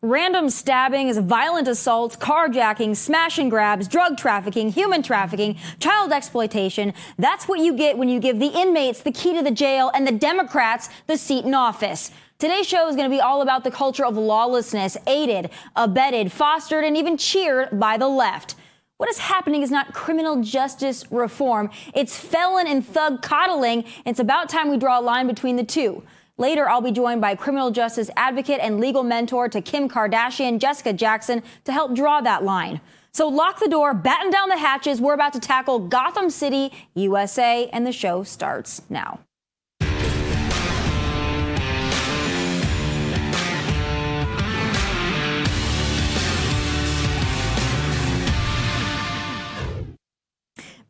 Random 0.00 0.48
stabbings, 0.48 1.18
violent 1.18 1.66
assaults, 1.66 2.14
carjacking, 2.14 2.94
smash 2.94 3.36
and 3.36 3.50
grabs, 3.50 3.88
drug 3.88 4.16
trafficking, 4.16 4.70
human 4.70 5.02
trafficking, 5.02 5.56
child 5.80 6.12
exploitation. 6.12 6.94
That's 7.18 7.48
what 7.48 7.58
you 7.58 7.76
get 7.76 7.98
when 7.98 8.08
you 8.08 8.20
give 8.20 8.38
the 8.38 8.46
inmates 8.46 9.02
the 9.02 9.10
key 9.10 9.34
to 9.34 9.42
the 9.42 9.50
jail 9.50 9.90
and 9.92 10.06
the 10.06 10.12
Democrats 10.12 10.88
the 11.08 11.18
seat 11.18 11.44
in 11.44 11.52
office. 11.52 12.12
Today's 12.38 12.68
show 12.68 12.88
is 12.88 12.94
going 12.94 13.10
to 13.10 13.16
be 13.16 13.20
all 13.20 13.42
about 13.42 13.64
the 13.64 13.72
culture 13.72 14.06
of 14.06 14.16
lawlessness, 14.16 14.96
aided, 15.08 15.50
abetted, 15.74 16.30
fostered, 16.30 16.84
and 16.84 16.96
even 16.96 17.16
cheered 17.16 17.80
by 17.80 17.96
the 17.96 18.06
left. 18.06 18.54
What 18.98 19.08
is 19.08 19.18
happening 19.18 19.62
is 19.62 19.72
not 19.72 19.94
criminal 19.94 20.42
justice 20.44 21.10
reform. 21.10 21.70
It's 21.92 22.16
felon 22.16 22.68
and 22.68 22.86
thug 22.86 23.20
coddling. 23.20 23.80
And 23.82 24.06
it's 24.06 24.20
about 24.20 24.48
time 24.48 24.70
we 24.70 24.76
draw 24.76 25.00
a 25.00 25.02
line 25.02 25.26
between 25.26 25.56
the 25.56 25.64
two. 25.64 26.04
Later, 26.38 26.68
I'll 26.68 26.80
be 26.80 26.92
joined 26.92 27.20
by 27.20 27.34
criminal 27.34 27.72
justice 27.72 28.10
advocate 28.16 28.60
and 28.62 28.78
legal 28.78 29.02
mentor 29.02 29.48
to 29.48 29.60
Kim 29.60 29.88
Kardashian, 29.88 30.60
Jessica 30.60 30.92
Jackson, 30.92 31.42
to 31.64 31.72
help 31.72 31.94
draw 31.94 32.20
that 32.20 32.44
line. 32.44 32.80
So 33.10 33.26
lock 33.26 33.58
the 33.58 33.68
door, 33.68 33.92
batten 33.92 34.30
down 34.30 34.48
the 34.48 34.56
hatches. 34.56 35.00
We're 35.00 35.14
about 35.14 35.32
to 35.32 35.40
tackle 35.40 35.80
Gotham 35.80 36.30
City, 36.30 36.72
USA, 36.94 37.68
and 37.72 37.84
the 37.84 37.92
show 37.92 38.22
starts 38.22 38.82
now. 38.88 39.18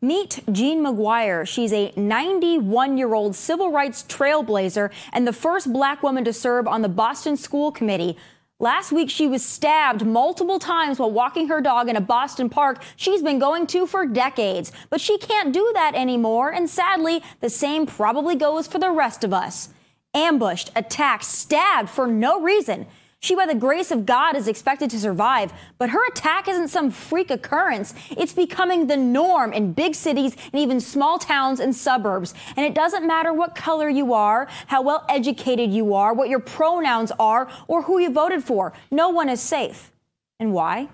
Meet 0.01 0.43
Jean 0.49 0.81
McGuire. 0.81 1.45
She's 1.45 1.73
a 1.73 1.91
91 1.97 2.97
year 2.97 3.13
old 3.13 3.35
civil 3.35 3.69
rights 3.69 4.03
trailblazer 4.03 4.91
and 5.11 5.27
the 5.27 5.33
first 5.33 5.73
black 5.73 6.01
woman 6.01 6.23
to 6.23 6.31
serve 6.31 6.67
on 6.67 6.81
the 6.81 6.87
Boston 6.87 7.35
School 7.35 7.69
Committee. 7.69 8.15
Last 8.61 8.93
week, 8.93 9.09
she 9.09 9.27
was 9.27 9.45
stabbed 9.45 10.05
multiple 10.05 10.57
times 10.57 10.99
while 10.99 11.11
walking 11.11 11.49
her 11.49 11.59
dog 11.59 11.89
in 11.89 11.97
a 11.97 12.01
Boston 12.01 12.49
park 12.49 12.81
she's 12.95 13.21
been 13.21 13.39
going 13.39 13.67
to 13.67 13.85
for 13.85 14.05
decades. 14.05 14.71
But 14.89 15.01
she 15.01 15.17
can't 15.17 15.53
do 15.53 15.69
that 15.73 15.95
anymore, 15.95 16.49
and 16.49 16.69
sadly, 16.69 17.21
the 17.41 17.49
same 17.49 17.85
probably 17.85 18.35
goes 18.35 18.67
for 18.67 18.79
the 18.79 18.91
rest 18.91 19.25
of 19.25 19.33
us. 19.33 19.69
Ambushed, 20.13 20.71
attacked, 20.77 21.25
stabbed 21.25 21.89
for 21.89 22.07
no 22.07 22.41
reason. 22.41 22.85
She, 23.21 23.35
by 23.35 23.45
the 23.45 23.55
grace 23.55 23.91
of 23.91 24.05
God, 24.05 24.37
is 24.37 24.47
expected 24.47 24.89
to 24.91 24.99
survive, 24.99 25.51
but 25.77 25.89
her 25.89 26.07
attack 26.07 26.47
isn't 26.47 26.69
some 26.69 26.89
freak 26.89 27.29
occurrence. 27.29 27.93
It's 28.11 28.31
becoming 28.31 28.87
the 28.87 28.95
norm 28.95 29.51
in 29.51 29.73
big 29.73 29.93
cities 29.93 30.37
and 30.53 30.61
even 30.61 30.79
small 30.79 31.19
towns 31.19 31.59
and 31.59 31.75
suburbs. 31.75 32.33
And 32.55 32.65
it 32.65 32.73
doesn't 32.73 33.05
matter 33.05 33.33
what 33.33 33.55
color 33.55 33.89
you 33.89 34.13
are, 34.13 34.47
how 34.67 34.81
well 34.81 35.05
educated 35.09 35.71
you 35.73 35.93
are, 35.93 36.13
what 36.13 36.29
your 36.29 36.39
pronouns 36.39 37.11
are, 37.19 37.49
or 37.67 37.83
who 37.83 37.99
you 37.99 38.09
voted 38.09 38.41
for. 38.41 38.71
No 38.89 39.09
one 39.09 39.27
is 39.27 39.41
safe. 39.41 39.91
And 40.39 40.53
why? 40.53 40.87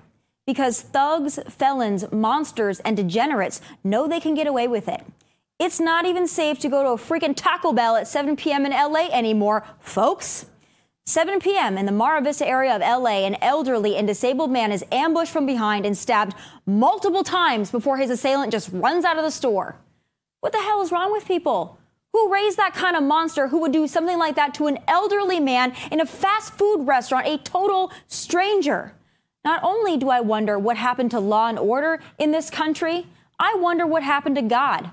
Because 0.48 0.82
thugs, 0.82 1.38
felons, 1.48 2.12
monsters, 2.12 2.80
and 2.80 2.98
degenerates 2.98 3.62
know 3.84 4.08
they 4.08 4.20
can 4.20 4.34
get 4.34 4.48
away 4.48 4.68
with 4.68 4.88
it. 4.88 5.06
It's 5.60 5.80
not 5.80 6.06
even 6.06 6.28
safe 6.28 6.58
to 6.60 6.70
go 6.70 6.82
to 6.82 6.90
a 6.90 6.98
freaking 6.98 7.36
Taco 7.36 7.72
Bell 7.72 7.96
at 7.96 8.08
7 8.08 8.36
p.m. 8.36 8.66
in 8.66 8.72
LA 8.72 9.08
anymore, 9.12 9.64
folks. 9.80 10.48
7 11.08 11.40
p.m. 11.40 11.78
in 11.78 11.86
the 11.86 11.92
Mar 11.92 12.20
Vista 12.20 12.48
area 12.48 12.76
of 12.76 12.82
LA, 12.82 13.28
an 13.28 13.38
elderly 13.40 13.96
and 13.96 14.08
disabled 14.08 14.50
man 14.50 14.72
is 14.72 14.84
ambushed 14.92 15.32
from 15.32 15.46
behind 15.46 15.86
and 15.86 15.96
stabbed 15.96 16.34
multiple 16.66 17.24
times 17.24 17.70
before 17.70 17.98
his 17.98 18.10
assailant 18.10 18.52
just 18.52 18.72
runs 18.74 19.06
out 19.06 19.16
of 19.16 19.24
the 19.24 19.30
store. 19.30 19.76
What 20.40 20.52
the 20.52 20.62
hell 20.62 20.82
is 20.82 20.92
wrong 20.92 21.12
with 21.12 21.28
people? 21.28 21.78
Who 22.14 22.34
raised 22.34 22.58
that 22.58 22.74
kind 22.74 22.96
of 22.96 23.04
monster 23.04 23.50
who 23.50 23.60
would 23.62 23.72
do 23.72 23.86
something 23.86 24.18
like 24.18 24.36
that 24.36 24.56
to 24.56 24.66
an 24.66 24.80
elderly 24.88 25.40
man 25.40 25.76
in 25.92 26.02
a 26.02 26.08
fast 26.08 26.54
food 26.58 26.88
restaurant, 26.88 27.28
a 27.28 27.38
total 27.38 27.92
stranger? 28.08 28.94
Not 29.44 29.60
only 29.62 29.98
do 29.98 30.10
I 30.10 30.22
wonder 30.22 30.58
what 30.58 30.76
happened 30.76 31.12
to 31.12 31.20
law 31.20 31.50
and 31.50 31.60
order 31.60 32.02
in 32.18 32.32
this 32.32 32.50
country, 32.50 33.06
I 33.38 33.54
wonder 33.60 33.86
what 33.86 34.02
happened 34.02 34.38
to 34.38 34.42
God. 34.42 34.90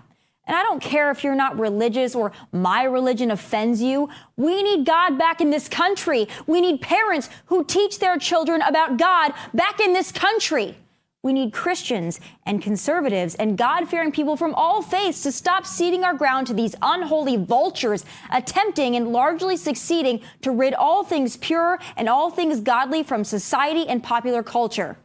And 0.52 0.58
I 0.58 0.64
don't 0.64 0.82
care 0.82 1.10
if 1.10 1.24
you're 1.24 1.34
not 1.34 1.58
religious 1.58 2.14
or 2.14 2.30
my 2.52 2.82
religion 2.82 3.30
offends 3.30 3.80
you. 3.80 4.10
We 4.36 4.62
need 4.62 4.84
God 4.84 5.16
back 5.16 5.40
in 5.40 5.48
this 5.48 5.66
country. 5.66 6.28
We 6.46 6.60
need 6.60 6.82
parents 6.82 7.30
who 7.46 7.64
teach 7.64 8.00
their 8.00 8.18
children 8.18 8.60
about 8.60 8.98
God 8.98 9.32
back 9.54 9.80
in 9.80 9.94
this 9.94 10.12
country. 10.12 10.76
We 11.22 11.32
need 11.32 11.54
Christians 11.54 12.20
and 12.44 12.60
conservatives 12.60 13.34
and 13.36 13.56
God 13.56 13.88
fearing 13.88 14.12
people 14.12 14.36
from 14.36 14.54
all 14.54 14.82
faiths 14.82 15.22
to 15.22 15.32
stop 15.32 15.64
ceding 15.64 16.04
our 16.04 16.12
ground 16.12 16.48
to 16.48 16.52
these 16.52 16.76
unholy 16.82 17.38
vultures, 17.38 18.04
attempting 18.30 18.94
and 18.94 19.10
largely 19.10 19.56
succeeding 19.56 20.20
to 20.42 20.50
rid 20.50 20.74
all 20.74 21.02
things 21.02 21.38
pure 21.38 21.78
and 21.96 22.10
all 22.10 22.28
things 22.28 22.60
godly 22.60 23.02
from 23.02 23.24
society 23.24 23.88
and 23.88 24.04
popular 24.04 24.42
culture. 24.42 24.98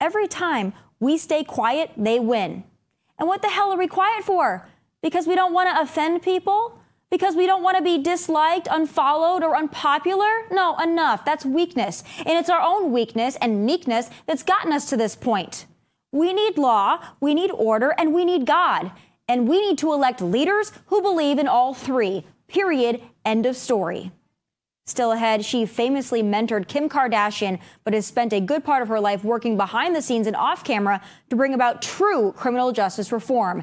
Every 0.00 0.28
time 0.28 0.74
we 1.00 1.18
stay 1.18 1.42
quiet, 1.42 1.90
they 1.96 2.20
win. 2.20 2.62
And 3.18 3.28
what 3.28 3.42
the 3.42 3.48
hell 3.48 3.72
are 3.72 3.78
we 3.78 3.88
quiet 3.88 4.22
for? 4.22 4.68
Because 5.06 5.28
we 5.28 5.36
don't 5.36 5.52
want 5.52 5.68
to 5.68 5.80
offend 5.80 6.22
people? 6.22 6.80
Because 7.12 7.36
we 7.36 7.46
don't 7.46 7.62
want 7.62 7.76
to 7.76 7.82
be 7.84 7.96
disliked, 7.96 8.66
unfollowed, 8.68 9.44
or 9.44 9.56
unpopular? 9.56 10.48
No, 10.50 10.76
enough. 10.78 11.24
That's 11.24 11.46
weakness. 11.46 12.02
And 12.18 12.30
it's 12.30 12.50
our 12.50 12.60
own 12.60 12.90
weakness 12.90 13.36
and 13.40 13.64
meekness 13.64 14.10
that's 14.26 14.42
gotten 14.42 14.72
us 14.72 14.90
to 14.90 14.96
this 14.96 15.14
point. 15.14 15.66
We 16.10 16.32
need 16.32 16.58
law, 16.58 16.98
we 17.20 17.34
need 17.34 17.52
order, 17.52 17.94
and 17.96 18.12
we 18.12 18.24
need 18.24 18.46
God. 18.46 18.90
And 19.28 19.48
we 19.48 19.60
need 19.60 19.78
to 19.78 19.92
elect 19.92 20.20
leaders 20.20 20.72
who 20.86 21.00
believe 21.00 21.38
in 21.38 21.46
all 21.46 21.72
three. 21.72 22.24
Period. 22.48 23.00
End 23.24 23.46
of 23.46 23.56
story. 23.56 24.10
Still 24.86 25.12
ahead, 25.12 25.44
she 25.44 25.66
famously 25.66 26.20
mentored 26.20 26.66
Kim 26.66 26.88
Kardashian, 26.88 27.60
but 27.84 27.94
has 27.94 28.06
spent 28.06 28.32
a 28.32 28.40
good 28.40 28.64
part 28.64 28.82
of 28.82 28.88
her 28.88 28.98
life 28.98 29.22
working 29.22 29.56
behind 29.56 29.94
the 29.94 30.02
scenes 30.02 30.26
and 30.26 30.34
off 30.34 30.64
camera 30.64 31.00
to 31.30 31.36
bring 31.36 31.54
about 31.54 31.80
true 31.80 32.32
criminal 32.32 32.72
justice 32.72 33.12
reform. 33.12 33.62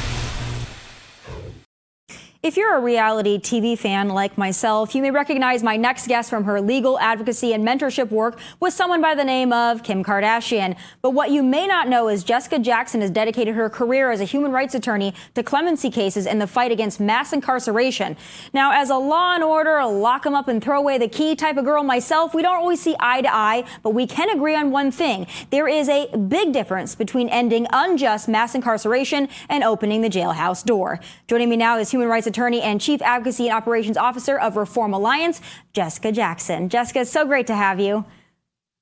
If 2.43 2.57
you're 2.57 2.75
a 2.75 2.81
reality 2.81 3.37
TV 3.37 3.77
fan 3.77 4.09
like 4.09 4.35
myself, 4.35 4.95
you 4.95 5.03
may 5.03 5.11
recognize 5.11 5.61
my 5.61 5.77
next 5.77 6.07
guest 6.07 6.27
from 6.27 6.45
her 6.45 6.59
legal 6.59 6.97
advocacy 6.97 7.53
and 7.53 7.63
mentorship 7.63 8.09
work 8.09 8.39
with 8.59 8.73
someone 8.73 8.99
by 8.99 9.13
the 9.13 9.23
name 9.23 9.53
of 9.53 9.83
Kim 9.83 10.03
Kardashian. 10.03 10.75
But 11.03 11.11
what 11.11 11.29
you 11.29 11.43
may 11.43 11.67
not 11.67 11.87
know 11.87 12.07
is 12.07 12.23
Jessica 12.23 12.57
Jackson 12.57 13.01
has 13.01 13.11
dedicated 13.11 13.53
her 13.53 13.69
career 13.69 14.09
as 14.09 14.21
a 14.21 14.23
human 14.23 14.51
rights 14.51 14.73
attorney 14.73 15.13
to 15.35 15.43
clemency 15.43 15.91
cases 15.91 16.25
in 16.25 16.39
the 16.39 16.47
fight 16.47 16.71
against 16.71 16.99
mass 16.99 17.31
incarceration. 17.31 18.17
Now, 18.53 18.71
as 18.71 18.89
a 18.89 18.97
law 18.97 19.35
and 19.35 19.43
order, 19.43 19.85
lock 19.85 20.23
them 20.23 20.33
up 20.33 20.47
and 20.47 20.63
throw 20.63 20.79
away 20.79 20.97
the 20.97 21.07
key 21.07 21.35
type 21.35 21.57
of 21.57 21.65
girl 21.65 21.83
myself, 21.83 22.33
we 22.33 22.41
don't 22.41 22.55
always 22.55 22.81
see 22.81 22.95
eye 22.99 23.21
to 23.21 23.31
eye, 23.31 23.65
but 23.83 23.91
we 23.91 24.07
can 24.07 24.31
agree 24.31 24.55
on 24.55 24.71
one 24.71 24.89
thing. 24.89 25.27
There 25.51 25.67
is 25.67 25.87
a 25.87 26.07
big 26.17 26.53
difference 26.53 26.95
between 26.95 27.29
ending 27.29 27.67
unjust 27.71 28.27
mass 28.27 28.55
incarceration 28.55 29.29
and 29.47 29.63
opening 29.63 30.01
the 30.01 30.09
jailhouse 30.09 30.65
door. 30.65 30.99
Joining 31.27 31.47
me 31.47 31.55
now 31.55 31.77
is 31.77 31.91
human 31.91 32.07
rights 32.07 32.30
attorney 32.31 32.61
and 32.61 32.81
chief 32.81 33.01
advocacy 33.01 33.47
and 33.47 33.55
operations 33.55 33.97
officer 33.97 34.39
of 34.39 34.55
Reform 34.55 34.93
Alliance, 34.93 35.41
Jessica 35.73 36.11
Jackson. 36.11 36.69
Jessica, 36.69 37.01
it's 37.01 37.11
so 37.11 37.25
great 37.25 37.47
to 37.47 37.55
have 37.55 37.79
you. 37.79 38.05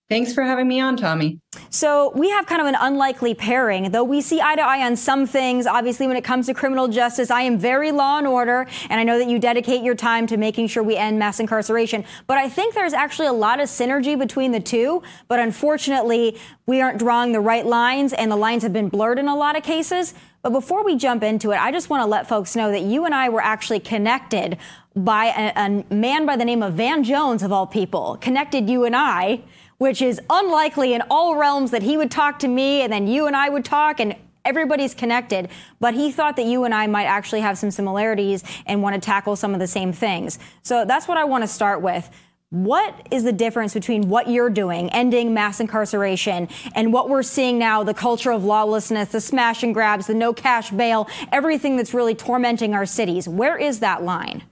Thanks 0.09 0.33
for 0.33 0.41
having 0.41 0.67
me 0.67 0.79
on, 0.79 0.97
Tomi. 0.97 1.39
So, 1.69 2.11
we 2.15 2.31
have 2.31 2.47
kind 2.47 2.61
of 2.61 2.67
an 2.67 2.75
unlikely 2.79 3.35
pairing, 3.35 3.91
though 3.91 4.03
we 4.03 4.21
see 4.21 4.41
eye 4.41 4.55
to 4.55 4.61
eye 4.63 4.83
on 4.83 4.95
some 4.95 5.27
things. 5.27 5.67
Obviously, 5.67 6.07
when 6.07 6.17
it 6.17 6.23
comes 6.23 6.47
to 6.47 6.55
criminal 6.55 6.87
justice, 6.87 7.29
I 7.29 7.43
am 7.43 7.59
very 7.59 7.91
law 7.91 8.17
and 8.17 8.25
order, 8.25 8.65
and 8.89 8.99
I 8.99 9.03
know 9.03 9.19
that 9.19 9.29
you 9.29 9.37
dedicate 9.37 9.83
your 9.83 9.93
time 9.93 10.25
to 10.27 10.37
making 10.37 10.65
sure 10.67 10.81
we 10.81 10.95
end 10.95 11.19
mass 11.19 11.39
incarceration. 11.39 12.05
But 12.25 12.39
I 12.39 12.49
think 12.49 12.73
there's 12.73 12.93
actually 12.93 13.27
a 13.27 13.33
lot 13.33 13.59
of 13.59 13.69
synergy 13.69 14.17
between 14.17 14.51
the 14.51 14.59
two. 14.59 15.03
But 15.27 15.39
unfortunately, 15.39 16.39
we 16.65 16.81
aren't 16.81 16.97
drawing 16.97 17.31
the 17.31 17.39
right 17.39 17.65
lines, 17.65 18.11
and 18.11 18.31
the 18.31 18.35
lines 18.35 18.63
have 18.63 18.73
been 18.73 18.89
blurred 18.89 19.19
in 19.19 19.27
a 19.27 19.35
lot 19.35 19.55
of 19.55 19.61
cases. 19.61 20.15
But 20.41 20.51
before 20.51 20.85
we 20.85 20.95
jump 20.95 21.23
into 21.23 21.51
it, 21.51 21.57
I 21.57 21.71
just 21.71 21.89
want 21.89 22.01
to 22.01 22.05
let 22.05 22.27
folks 22.27 22.55
know 22.55 22.71
that 22.71 22.83
you 22.83 23.05
and 23.05 23.13
I 23.13 23.29
were 23.29 23.41
actually 23.41 23.79
connected 23.79 24.57
by 24.95 25.25
a, 25.25 25.53
a 25.55 25.93
man 25.93 26.25
by 26.25 26.37
the 26.37 26.45
name 26.45 26.63
of 26.63 26.73
Van 26.73 27.03
Jones, 27.03 27.43
of 27.43 27.51
all 27.51 27.67
people, 27.67 28.17
connected 28.21 28.69
you 28.69 28.85
and 28.85 28.95
I, 28.95 29.41
which 29.77 30.01
is 30.01 30.21
unlikely 30.29 30.93
in 30.93 31.01
all 31.09 31.35
realms 31.35 31.71
that 31.71 31.83
he 31.83 31.97
would 31.97 32.11
talk 32.11 32.39
to 32.39 32.47
me 32.47 32.81
and 32.81 32.91
then 32.91 33.07
you 33.07 33.27
and 33.27 33.35
I 33.35 33.49
would 33.49 33.65
talk 33.65 33.99
and 33.99 34.15
everybody's 34.45 34.93
connected, 34.93 35.49
but 35.79 35.93
he 35.93 36.11
thought 36.11 36.35
that 36.37 36.45
you 36.45 36.63
and 36.63 36.73
I 36.73 36.87
might 36.87 37.05
actually 37.05 37.41
have 37.41 37.57
some 37.57 37.71
similarities 37.71 38.43
and 38.65 38.81
want 38.81 38.95
to 38.95 39.01
tackle 39.01 39.35
some 39.35 39.53
of 39.53 39.59
the 39.59 39.67
same 39.67 39.93
things. 39.93 40.39
So 40.63 40.85
that's 40.85 41.07
what 41.07 41.17
I 41.17 41.25
want 41.25 41.43
to 41.43 41.47
start 41.47 41.81
with. 41.81 42.09
What 42.51 43.07
is 43.11 43.23
the 43.23 43.31
difference 43.31 43.75
between 43.75 44.09
what 44.09 44.27
you're 44.27 44.49
doing, 44.49 44.89
ending 44.89 45.35
mass 45.35 45.59
incarceration, 45.59 46.49
and 46.73 46.91
what 46.91 47.07
we're 47.07 47.21
seeing 47.21 47.59
now, 47.59 47.83
the 47.83 47.93
culture 47.93 48.31
of 48.31 48.43
lawlessness, 48.43 49.09
the 49.09 49.21
smash 49.21 49.61
and 49.61 49.71
grabs, 49.71 50.07
the 50.07 50.15
no 50.15 50.33
cash 50.33 50.71
bail, 50.71 51.07
everything 51.31 51.77
that's 51.77 51.93
really 51.93 52.15
tormenting 52.15 52.73
our 52.73 52.87
cities? 52.87 53.27
Where 53.27 53.55
is 53.55 53.81
that 53.81 54.01
line? 54.01 54.45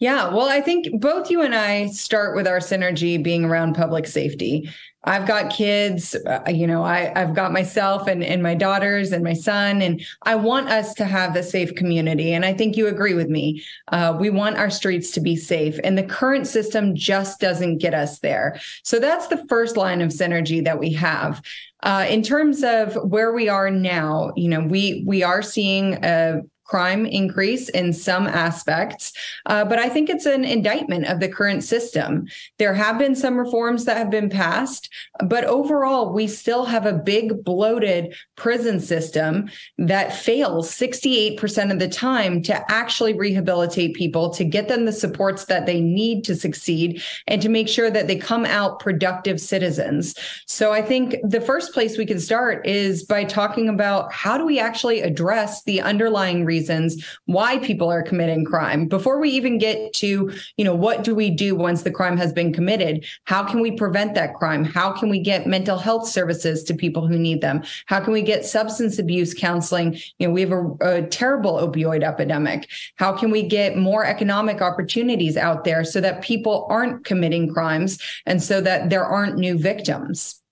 Yeah, 0.00 0.28
well, 0.28 0.50
I 0.50 0.60
think 0.60 1.00
both 1.00 1.30
you 1.30 1.40
and 1.40 1.54
I 1.54 1.86
start 1.86 2.36
with 2.36 2.46
our 2.46 2.58
synergy 2.58 3.22
being 3.22 3.46
around 3.46 3.74
public 3.74 4.06
safety. 4.06 4.68
I've 5.06 5.26
got 5.26 5.52
kids, 5.52 6.16
uh, 6.26 6.42
you 6.48 6.66
know, 6.66 6.82
I, 6.82 7.12
I've 7.14 7.34
got 7.34 7.52
myself 7.52 8.08
and, 8.08 8.24
and 8.24 8.42
my 8.42 8.54
daughters 8.54 9.12
and 9.12 9.22
my 9.22 9.34
son, 9.34 9.80
and 9.80 10.04
I 10.22 10.34
want 10.34 10.68
us 10.68 10.94
to 10.94 11.04
have 11.04 11.36
a 11.36 11.44
safe 11.44 11.74
community. 11.76 12.32
And 12.34 12.44
I 12.44 12.52
think 12.52 12.76
you 12.76 12.88
agree 12.88 13.14
with 13.14 13.28
me. 13.28 13.64
Uh, 13.92 14.16
we 14.18 14.30
want 14.30 14.56
our 14.56 14.68
streets 14.68 15.12
to 15.12 15.20
be 15.20 15.36
safe, 15.36 15.78
and 15.84 15.96
the 15.96 16.02
current 16.02 16.46
system 16.48 16.94
just 16.94 17.38
doesn't 17.38 17.78
get 17.78 17.94
us 17.94 18.18
there. 18.18 18.60
So 18.82 18.98
that's 18.98 19.28
the 19.28 19.46
first 19.48 19.76
line 19.76 20.00
of 20.00 20.10
synergy 20.10 20.64
that 20.64 20.80
we 20.80 20.92
have. 20.94 21.40
Uh, 21.82 22.06
in 22.08 22.22
terms 22.22 22.64
of 22.64 22.94
where 22.96 23.32
we 23.32 23.48
are 23.48 23.70
now, 23.70 24.32
you 24.34 24.48
know, 24.48 24.60
we 24.60 25.04
we 25.06 25.22
are 25.22 25.42
seeing 25.42 26.04
a 26.04 26.40
crime 26.66 27.06
increase 27.06 27.68
in 27.68 27.92
some 27.92 28.26
aspects, 28.26 29.12
uh, 29.46 29.64
but 29.64 29.78
I 29.78 29.88
think 29.88 30.10
it's 30.10 30.26
an 30.26 30.44
indictment 30.44 31.06
of 31.06 31.20
the 31.20 31.28
current 31.28 31.62
system. 31.62 32.26
There 32.58 32.74
have 32.74 32.98
been 32.98 33.14
some 33.14 33.38
reforms 33.38 33.84
that 33.84 33.96
have 33.96 34.10
been 34.10 34.28
passed, 34.28 34.90
but 35.24 35.44
overall, 35.44 36.12
we 36.12 36.26
still 36.26 36.64
have 36.64 36.84
a 36.84 36.92
big 36.92 37.44
bloated 37.44 38.16
prison 38.34 38.80
system 38.80 39.48
that 39.78 40.12
fails 40.12 40.70
68% 40.70 41.70
of 41.72 41.78
the 41.78 41.88
time 41.88 42.42
to 42.42 42.70
actually 42.70 43.14
rehabilitate 43.14 43.94
people, 43.94 44.30
to 44.30 44.44
get 44.44 44.66
them 44.66 44.86
the 44.86 44.92
supports 44.92 45.44
that 45.44 45.66
they 45.66 45.80
need 45.80 46.24
to 46.24 46.34
succeed, 46.34 47.00
and 47.28 47.40
to 47.42 47.48
make 47.48 47.68
sure 47.68 47.90
that 47.90 48.08
they 48.08 48.16
come 48.16 48.44
out 48.44 48.80
productive 48.80 49.40
citizens. 49.40 50.16
So 50.46 50.72
I 50.72 50.82
think 50.82 51.16
the 51.22 51.40
first 51.40 51.72
place 51.72 51.96
we 51.96 52.06
can 52.06 52.18
start 52.18 52.66
is 52.66 53.04
by 53.04 53.24
talking 53.24 53.68
about 53.68 54.12
how 54.12 54.36
do 54.36 54.44
we 54.44 54.58
actually 54.58 55.00
address 55.02 55.62
the 55.62 55.80
underlying 55.80 56.44
reasons 56.44 56.55
reasons 56.56 57.04
why 57.26 57.58
people 57.58 57.88
are 57.90 58.02
committing 58.02 58.44
crime. 58.44 58.86
Before 58.86 59.18
we 59.20 59.30
even 59.30 59.58
get 59.58 59.92
to 59.94 60.08
you 60.56 60.64
know 60.64 60.74
what 60.74 61.04
do 61.04 61.14
we 61.14 61.28
do 61.30 61.54
once 61.54 61.82
the 61.82 61.96
crime 61.98 62.16
has 62.16 62.32
been 62.32 62.52
committed? 62.52 63.04
How 63.24 63.42
can 63.44 63.60
we 63.60 63.72
prevent 63.72 64.14
that 64.14 64.34
crime? 64.34 64.64
How 64.64 64.88
can 64.92 65.08
we 65.08 65.20
get 65.20 65.46
mental 65.46 65.78
health 65.78 66.08
services 66.08 66.64
to 66.64 66.74
people 66.74 67.06
who 67.06 67.18
need 67.18 67.40
them? 67.40 67.62
How 67.86 68.00
can 68.00 68.12
we 68.12 68.22
get 68.22 68.44
substance 68.44 68.98
abuse 68.98 69.34
counseling? 69.34 69.88
You 70.18 70.28
know 70.28 70.34
we 70.34 70.40
have 70.46 70.52
a, 70.52 70.64
a 70.80 71.02
terrible 71.20 71.54
opioid 71.66 72.02
epidemic. 72.02 72.68
How 72.96 73.12
can 73.12 73.30
we 73.30 73.42
get 73.58 73.76
more 73.76 74.04
economic 74.04 74.60
opportunities 74.62 75.36
out 75.36 75.64
there 75.64 75.84
so 75.84 76.00
that 76.00 76.22
people 76.22 76.66
aren't 76.70 77.04
committing 77.04 77.52
crimes 77.52 77.98
and 78.24 78.42
so 78.42 78.60
that 78.60 78.90
there 78.90 79.04
aren't 79.04 79.36
new 79.36 79.58
victims 79.58 80.42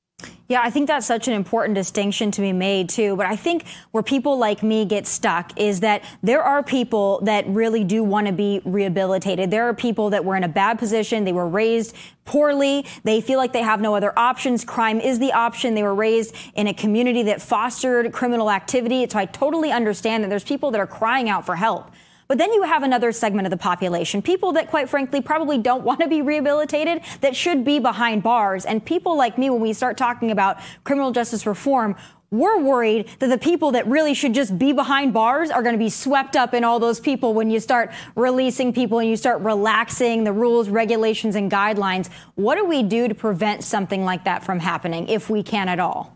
yeah, 0.48 0.60
I 0.62 0.70
think 0.70 0.88
that's 0.88 1.06
such 1.06 1.26
an 1.26 1.34
important 1.34 1.74
distinction 1.74 2.30
to 2.32 2.40
be 2.42 2.52
made 2.52 2.90
too. 2.90 3.16
But 3.16 3.26
I 3.26 3.34
think 3.34 3.64
where 3.92 4.02
people 4.02 4.38
like 4.38 4.62
me 4.62 4.84
get 4.84 5.06
stuck 5.06 5.58
is 5.58 5.80
that 5.80 6.04
there 6.22 6.42
are 6.42 6.62
people 6.62 7.20
that 7.22 7.46
really 7.46 7.82
do 7.82 8.04
want 8.04 8.26
to 8.26 8.32
be 8.32 8.60
rehabilitated. 8.64 9.50
There 9.50 9.68
are 9.68 9.74
people 9.74 10.10
that 10.10 10.24
were 10.24 10.36
in 10.36 10.44
a 10.44 10.48
bad 10.48 10.78
position. 10.78 11.24
They 11.24 11.32
were 11.32 11.48
raised 11.48 11.96
poorly. 12.26 12.84
They 13.04 13.20
feel 13.20 13.38
like 13.38 13.52
they 13.52 13.62
have 13.62 13.80
no 13.80 13.94
other 13.94 14.16
options. 14.18 14.64
Crime 14.64 15.00
is 15.00 15.18
the 15.18 15.32
option. 15.32 15.74
They 15.74 15.82
were 15.82 15.94
raised 15.94 16.34
in 16.54 16.66
a 16.66 16.74
community 16.74 17.22
that 17.24 17.40
fostered 17.40 18.12
criminal 18.12 18.50
activity. 18.50 19.06
So 19.08 19.18
I 19.18 19.24
totally 19.24 19.72
understand 19.72 20.24
that 20.24 20.28
there's 20.28 20.44
people 20.44 20.70
that 20.72 20.80
are 20.80 20.86
crying 20.86 21.30
out 21.30 21.46
for 21.46 21.56
help. 21.56 21.90
But 22.28 22.38
then 22.38 22.52
you 22.52 22.62
have 22.62 22.82
another 22.82 23.12
segment 23.12 23.46
of 23.46 23.50
the 23.50 23.56
population, 23.56 24.22
people 24.22 24.52
that 24.52 24.68
quite 24.68 24.88
frankly 24.88 25.20
probably 25.20 25.58
don't 25.58 25.84
want 25.84 26.00
to 26.00 26.08
be 26.08 26.22
rehabilitated, 26.22 27.02
that 27.20 27.36
should 27.36 27.64
be 27.64 27.78
behind 27.78 28.22
bars. 28.22 28.64
And 28.64 28.84
people 28.84 29.16
like 29.16 29.38
me, 29.38 29.50
when 29.50 29.60
we 29.60 29.72
start 29.72 29.96
talking 29.96 30.30
about 30.30 30.58
criminal 30.84 31.10
justice 31.12 31.46
reform, 31.46 31.96
we're 32.34 32.58
worried 32.58 33.08
that 33.20 33.28
the 33.28 33.38
people 33.38 33.72
that 33.72 33.86
really 33.86 34.12
should 34.12 34.34
just 34.34 34.58
be 34.58 34.72
behind 34.72 35.12
bars 35.12 35.50
are 35.50 35.62
going 35.62 35.74
to 35.74 35.78
be 35.78 35.88
swept 35.88 36.34
up 36.34 36.52
in 36.52 36.64
all 36.64 36.80
those 36.80 36.98
people 36.98 37.32
when 37.32 37.48
you 37.48 37.60
start 37.60 37.92
releasing 38.16 38.72
people 38.72 38.98
and 38.98 39.08
you 39.08 39.16
start 39.16 39.40
relaxing 39.42 40.24
the 40.24 40.32
rules, 40.32 40.68
regulations, 40.68 41.36
and 41.36 41.48
guidelines. 41.50 42.08
What 42.34 42.56
do 42.56 42.64
we 42.64 42.82
do 42.82 43.06
to 43.06 43.14
prevent 43.14 43.62
something 43.62 44.04
like 44.04 44.24
that 44.24 44.42
from 44.42 44.58
happening 44.58 45.08
if 45.08 45.30
we 45.30 45.44
can 45.44 45.68
at 45.68 45.78
all? 45.78 46.13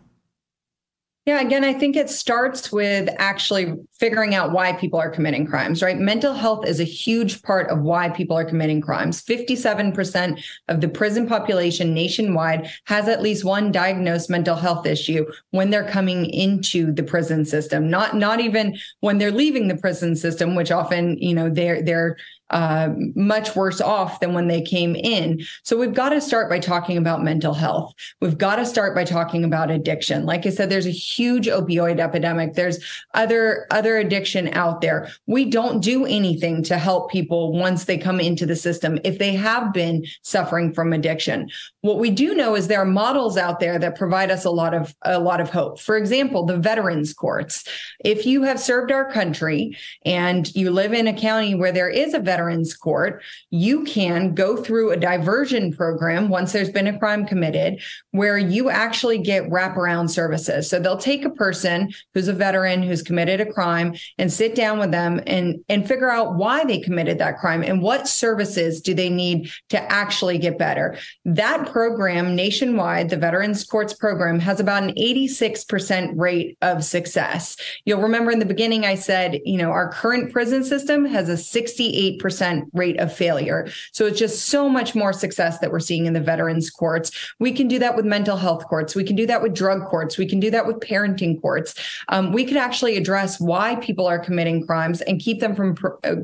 Yeah, 1.29 1.41
again, 1.41 1.63
I 1.63 1.73
think 1.73 1.95
it 1.95 2.09
starts 2.09 2.71
with 2.71 3.07
actually 3.19 3.75
figuring 3.99 4.33
out 4.33 4.51
why 4.51 4.73
people 4.73 4.99
are 4.99 5.11
committing 5.11 5.45
crimes, 5.45 5.83
right? 5.83 5.95
Mental 5.95 6.33
health 6.33 6.65
is 6.65 6.79
a 6.79 6.83
huge 6.83 7.43
part 7.43 7.69
of 7.69 7.83
why 7.83 8.09
people 8.09 8.35
are 8.35 8.43
committing 8.43 8.81
crimes. 8.81 9.23
57% 9.23 10.43
of 10.69 10.81
the 10.81 10.87
prison 10.89 11.27
population 11.27 11.93
nationwide 11.93 12.71
has 12.85 13.07
at 13.07 13.21
least 13.21 13.45
one 13.45 13.71
diagnosed 13.71 14.31
mental 14.31 14.55
health 14.55 14.87
issue 14.87 15.23
when 15.51 15.69
they're 15.69 15.87
coming 15.87 16.25
into 16.31 16.91
the 16.91 17.03
prison 17.03 17.45
system, 17.45 17.91
not 17.91 18.15
not 18.15 18.39
even 18.39 18.75
when 19.01 19.19
they're 19.19 19.29
leaving 19.29 19.67
the 19.67 19.77
prison 19.77 20.15
system, 20.15 20.55
which 20.55 20.71
often, 20.71 21.15
you 21.19 21.35
know, 21.35 21.47
they're 21.47 21.83
they're 21.83 22.17
uh, 22.51 22.89
much 23.15 23.55
worse 23.55 23.81
off 23.81 24.19
than 24.19 24.33
when 24.33 24.47
they 24.47 24.61
came 24.61 24.95
in. 24.95 25.41
So 25.63 25.77
we've 25.77 25.93
got 25.93 26.09
to 26.09 26.21
start 26.21 26.49
by 26.49 26.59
talking 26.59 26.97
about 26.97 27.23
mental 27.23 27.53
health. 27.53 27.93
We've 28.21 28.37
got 28.37 28.57
to 28.57 28.65
start 28.65 28.95
by 28.95 29.03
talking 29.03 29.43
about 29.43 29.71
addiction. 29.71 30.25
Like 30.25 30.45
I 30.45 30.49
said, 30.49 30.69
there's 30.69 30.87
a 30.87 30.91
huge 30.91 31.47
opioid 31.47 31.99
epidemic. 31.99 32.53
There's 32.53 32.83
other 33.13 33.67
other 33.71 33.97
addiction 33.97 34.49
out 34.49 34.81
there. 34.81 35.09
We 35.27 35.45
don't 35.45 35.81
do 35.81 36.05
anything 36.05 36.63
to 36.63 36.77
help 36.77 37.11
people 37.11 37.53
once 37.53 37.85
they 37.85 37.97
come 37.97 38.19
into 38.19 38.45
the 38.45 38.55
system 38.55 38.99
if 39.03 39.19
they 39.19 39.33
have 39.33 39.73
been 39.73 40.05
suffering 40.21 40.73
from 40.73 40.93
addiction. 40.93 41.49
What 41.81 41.99
we 41.99 42.09
do 42.09 42.35
know 42.35 42.55
is 42.55 42.67
there 42.67 42.81
are 42.81 42.85
models 42.85 43.37
out 43.37 43.59
there 43.59 43.79
that 43.79 43.97
provide 43.97 44.31
us 44.31 44.43
a 44.43 44.49
lot 44.49 44.73
of 44.73 44.93
a 45.03 45.19
lot 45.19 45.39
of 45.39 45.49
hope. 45.49 45.79
For 45.79 45.97
example, 45.97 46.45
the 46.45 46.57
veterans 46.57 47.13
courts. 47.13 47.63
If 48.03 48.25
you 48.25 48.43
have 48.43 48.59
served 48.59 48.91
our 48.91 49.11
country 49.11 49.77
and 50.05 50.53
you 50.55 50.71
live 50.71 50.93
in 50.93 51.07
a 51.07 51.13
county 51.13 51.55
where 51.55 51.71
there 51.71 51.89
is 51.89 52.13
a 52.13 52.19
Veterans 52.19 52.75
Court, 52.75 53.23
you 53.49 53.83
can 53.83 54.33
go 54.33 54.57
through 54.57 54.91
a 54.91 54.97
diversion 54.97 55.71
program 55.71 56.29
once 56.29 56.51
there's 56.51 56.69
been 56.69 56.87
a 56.87 56.99
crime 56.99 57.25
committed 57.25 57.81
where 58.11 58.37
you 58.37 58.69
actually 58.69 59.17
get 59.17 59.49
wraparound 59.49 60.09
services. 60.09 60.69
So 60.69 60.79
they'll 60.79 60.97
take 60.97 61.25
a 61.25 61.29
person 61.29 61.93
who's 62.13 62.27
a 62.27 62.33
veteran 62.33 62.83
who's 62.83 63.01
committed 63.01 63.41
a 63.41 63.51
crime 63.51 63.95
and 64.17 64.31
sit 64.31 64.55
down 64.55 64.79
with 64.79 64.91
them 64.91 65.21
and, 65.25 65.63
and 65.69 65.87
figure 65.87 66.09
out 66.09 66.35
why 66.35 66.65
they 66.65 66.79
committed 66.79 67.19
that 67.19 67.37
crime 67.37 67.63
and 67.63 67.81
what 67.81 68.07
services 68.07 68.81
do 68.81 68.93
they 68.93 69.09
need 69.09 69.49
to 69.69 69.79
actually 69.91 70.37
get 70.37 70.57
better. 70.57 70.97
That 71.25 71.68
program 71.71 72.35
nationwide, 72.35 73.09
the 73.09 73.17
Veterans 73.17 73.63
Courts 73.63 73.93
program 73.93 74.39
has 74.39 74.59
about 74.59 74.83
an 74.83 74.93
86% 74.95 76.13
rate 76.17 76.57
of 76.61 76.83
success. 76.83 77.55
You'll 77.85 78.01
remember 78.01 78.31
in 78.31 78.39
the 78.39 78.45
beginning, 78.45 78.85
I 78.85 78.95
said, 78.95 79.39
you 79.45 79.57
know, 79.57 79.71
our 79.71 79.91
current 79.91 80.31
prison 80.31 80.63
system 80.63 81.05
has 81.05 81.29
a 81.29 81.33
68% 81.33 82.63
rate 82.73 82.99
of 82.99 83.13
failure. 83.13 83.67
So 83.91 84.05
it's 84.05 84.19
just 84.19 84.47
so 84.47 84.69
much 84.69 84.95
more 84.95 85.13
success 85.13 85.59
that 85.59 85.71
we're 85.71 85.79
seeing 85.79 86.05
in 86.05 86.13
the 86.13 86.19
Veterans 86.19 86.69
Courts. 86.69 87.11
We 87.39 87.51
can 87.51 87.67
do 87.67 87.79
that 87.79 87.95
with 87.95 88.05
mental 88.05 88.37
health 88.37 88.65
courts. 88.67 88.95
We 88.95 89.03
can 89.03 89.15
do 89.15 89.25
that 89.27 89.41
with 89.41 89.53
drug 89.53 89.85
courts. 89.85 90.17
We 90.17 90.27
can 90.27 90.39
do 90.39 90.51
that 90.51 90.65
with 90.65 90.77
parenting 90.77 91.41
courts. 91.41 91.75
Um, 92.09 92.31
we 92.31 92.45
could 92.45 92.57
actually 92.57 92.97
address 92.97 93.39
why 93.39 93.75
people 93.75 94.07
are 94.07 94.19
committing 94.19 94.65
crimes 94.65 95.01
and 95.01 95.19
keep 95.19 95.39
them 95.39 95.55
from 95.55 95.75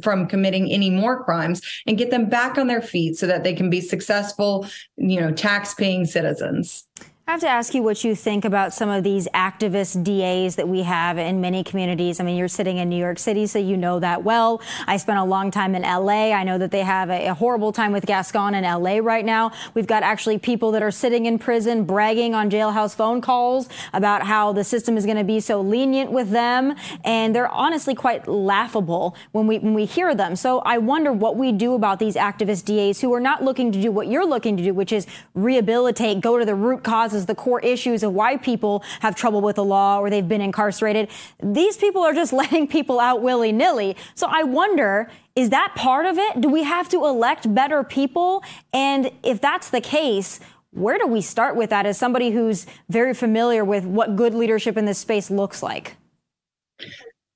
from 0.02 0.28
committing 0.28 0.72
any 0.72 0.90
more 0.90 1.24
crimes 1.24 1.62
and 1.88 1.98
get 1.98 2.12
them 2.12 2.28
back 2.28 2.58
on 2.58 2.68
their 2.68 2.82
feet 2.82 3.18
so 3.18 3.28
that 3.28 3.44
they 3.44 3.54
can 3.54 3.70
be 3.70 3.82
successful, 3.82 4.68
you 4.98 5.20
know, 5.20 5.32
tax-paying 5.36 6.06
citizens. 6.06 6.88
I 7.28 7.32
have 7.32 7.42
to 7.42 7.48
ask 7.48 7.74
you 7.74 7.82
what 7.82 8.04
you 8.04 8.14
think 8.14 8.46
about 8.46 8.72
some 8.72 8.88
of 8.88 9.04
these 9.04 9.28
activist 9.34 10.04
DAs 10.04 10.58
that 10.58 10.70
we 10.70 10.84
have 10.84 11.18
in 11.18 11.42
many 11.42 11.64
communities. 11.64 12.20
I 12.20 12.24
mean, 12.24 12.38
you're 12.38 12.48
sitting 12.48 12.78
in 12.78 12.88
New 12.88 13.00
York 13.00 13.18
City, 13.18 13.48
so 13.48 13.58
you 13.58 13.78
know 13.78 14.00
that 14.00 14.24
well. 14.24 14.62
I 14.86 14.98
spent 14.98 15.18
a 15.18 15.24
long 15.24 15.50
time 15.50 15.74
in 15.74 15.82
LA. 15.82 16.32
I 16.34 16.44
know 16.44 16.60
that 16.60 16.70
they 16.70 16.82
have 16.82 17.10
a, 17.10 17.34
horrible 17.34 17.72
time 17.72 17.92
with 17.92 18.06
Gascon 18.06 18.54
in 18.54 18.64
LA 18.64 19.00
right 19.02 19.26
now. 19.26 19.52
We've 19.74 19.88
got 19.88 20.04
actually 20.04 20.38
people 20.38 20.72
that 20.74 20.84
are 20.84 20.92
sitting 20.92 21.26
in 21.26 21.40
prison 21.40 21.84
bragging 21.84 22.36
on 22.36 22.52
jailhouse 22.52 22.96
phone 22.96 23.22
calls 23.22 23.70
about 23.92 24.28
how 24.28 24.54
the 24.54 24.64
system 24.64 24.96
is 24.96 25.04
going 25.06 25.18
to 25.18 25.24
be 25.24 25.40
so 25.40 25.62
lenient 25.62 26.12
with 26.12 26.30
them. 26.30 26.76
And 27.04 27.36
they're 27.36 27.50
honestly 27.50 27.96
quite 27.96 28.28
laughable 28.28 29.16
when 29.32 29.48
we, 29.48 29.58
when 29.58 29.74
we 29.74 29.86
hear 29.86 30.14
them. 30.14 30.36
So 30.36 30.60
I 30.60 30.78
wonder 30.78 31.12
what 31.12 31.38
we 31.38 31.52
do 31.52 31.74
about 31.74 31.98
these 31.98 32.16
activist 32.16 32.66
DAs 32.66 33.02
who 33.02 33.12
are 33.16 33.20
not 33.20 33.44
looking 33.44 33.72
to 33.72 33.82
do 33.82 33.92
what 33.92 34.08
you're 34.08 34.28
looking 34.28 34.56
to 34.58 34.64
do, 34.64 34.76
which 34.76 34.92
is 34.92 35.08
rehabilitate, 35.34 36.22
go 36.22 36.38
to 36.38 36.46
the 36.46 36.54
root 36.54 36.84
cause 36.84 37.15
causes 37.16 37.26
the 37.28 37.36
core 37.36 37.62
issues 37.62 38.04
of 38.04 38.14
why 38.14 38.36
people 38.36 38.84
have 39.00 39.16
trouble 39.16 39.40
with 39.40 39.56
the 39.56 39.64
law 39.64 40.00
or 40.00 40.10
they've 40.10 40.28
been 40.28 40.42
incarcerated. 40.42 41.10
These 41.42 41.78
people 41.78 42.04
are 42.04 42.14
just 42.14 42.34
letting 42.42 42.68
people 42.68 43.00
out 43.00 43.22
willy 43.22 43.52
nilly. 43.52 43.96
So 44.16 44.28
I 44.30 44.44
wonder, 44.44 45.10
is 45.36 45.50
that 45.52 45.74
part 45.76 46.06
of 46.06 46.18
it? 46.18 46.42
Do 46.42 46.50
we 46.50 46.64
have 46.64 46.90
to 46.90 46.98
elect 47.06 47.54
better 47.54 47.84
people? 47.84 48.44
And 48.74 49.12
if 49.24 49.40
that's 49.40 49.70
the 49.70 49.82
case, 49.82 50.42
where 50.72 50.98
do 50.98 51.08
we 51.08 51.22
start 51.22 51.56
with 51.56 51.70
that 51.70 51.86
as 51.86 51.98
somebody 51.98 52.32
who's 52.32 52.66
very 52.90 53.14
familiar 53.14 53.64
with 53.64 53.86
what 53.86 54.18
good 54.18 54.34
leadership 54.34 54.76
in 54.76 54.84
this 54.84 54.98
space 54.98 55.32
looks 55.32 55.64
like? 55.64 55.96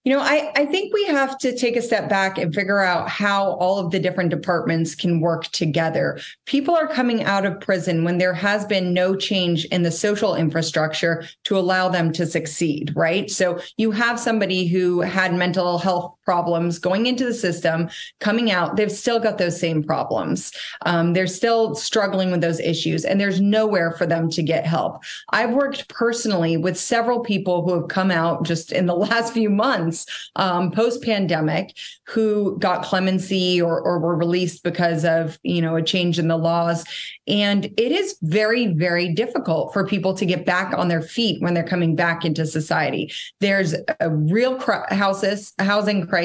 You 0.06 0.14
know, 0.14 0.22
I, 0.22 0.52
I 0.56 0.66
think 0.66 0.94
we 0.94 1.06
have 1.08 1.38
to 1.40 1.56
take 1.56 1.76
a 1.76 1.82
step 1.82 2.08
back 2.08 2.38
and 2.38 2.56
figure 2.56 2.80
out 2.80 3.10
how 3.10 3.52
all 3.56 3.80
of 3.80 3.92
the 3.92 4.00
different 4.00 4.30
departments 4.30 4.96
can 4.96 5.20
work 5.20 5.48
together. 5.48 6.20
People 6.46 6.74
are 6.74 6.88
coming 6.88 7.26
out 7.26 7.46
of 7.46 7.60
prison 7.60 8.06
when 8.06 8.18
there 8.18 8.34
has 8.34 8.64
been 8.66 8.94
no 8.94 9.14
change 9.14 9.66
in 9.66 9.84
the 9.84 9.92
social 9.92 10.36
infrastructure 10.36 11.26
to 11.44 11.58
allow 11.58 11.90
them 11.90 12.14
to 12.14 12.26
succeed, 12.26 12.94
right? 12.96 13.30
So 13.30 13.60
you 13.76 13.92
have 13.92 14.20
somebody 14.20 14.68
who 14.68 15.02
had 15.02 15.34
mental 15.34 15.78
health 15.78 16.16
problems 16.30 16.78
going 16.78 17.08
into 17.08 17.26
the 17.26 17.34
system, 17.34 17.90
coming 18.20 18.52
out, 18.52 18.76
they've 18.76 18.92
still 18.92 19.20
got 19.20 19.40
those 19.40 19.60
same 19.60 19.82
problems. 19.82 20.52
Um, 20.86 21.14
they're 21.14 21.26
still 21.26 21.74
struggling 21.74 22.30
with 22.30 22.40
those 22.40 22.60
issues, 22.60 23.04
and 23.04 23.20
there's 23.20 23.42
nowhere 23.42 23.94
for 23.94 24.06
them 24.06 24.30
to 24.30 24.44
get 24.44 24.64
help. 24.64 25.02
I've 25.32 25.56
worked 25.56 25.90
personally 25.90 26.56
with 26.56 26.78
several 26.78 27.22
people 27.22 27.64
who 27.64 27.74
have 27.74 27.88
come 27.88 28.12
out 28.12 28.46
just 28.46 28.72
in 28.72 28.86
the 28.86 28.96
last 29.10 29.34
few 29.34 29.50
months 29.50 30.06
um, 30.36 30.70
post 30.70 31.02
pandemic 31.02 31.76
who 32.06 32.60
got 32.60 32.84
clemency 32.84 33.60
or, 33.60 33.82
or 33.82 33.98
were 33.98 34.16
released 34.16 34.62
because 34.64 35.06
of 35.06 35.40
you 35.42 35.64
know 35.64 35.78
a 35.78 35.82
change 35.82 36.20
in 36.20 36.28
the 36.28 36.38
laws 36.38 36.86
and 37.30 37.66
it 37.66 37.92
is 37.92 38.18
very, 38.24 38.68
very 38.68 39.14
difficult 39.14 39.72
for 39.72 39.86
people 39.86 40.16
to 40.16 40.26
get 40.26 40.46
back 40.48 40.74
on 40.76 40.88
their 40.88 41.02
feet 41.02 41.42
when 41.42 41.54
they're 41.54 41.64
coming 41.64 41.96
back 41.96 42.26
into 42.26 42.46
society. 42.46 43.14
There's 43.40 43.76
a 44.00 44.10
real 44.10 44.60
houses, 44.90 45.54
housing 45.60 46.08
crisis. 46.08 46.19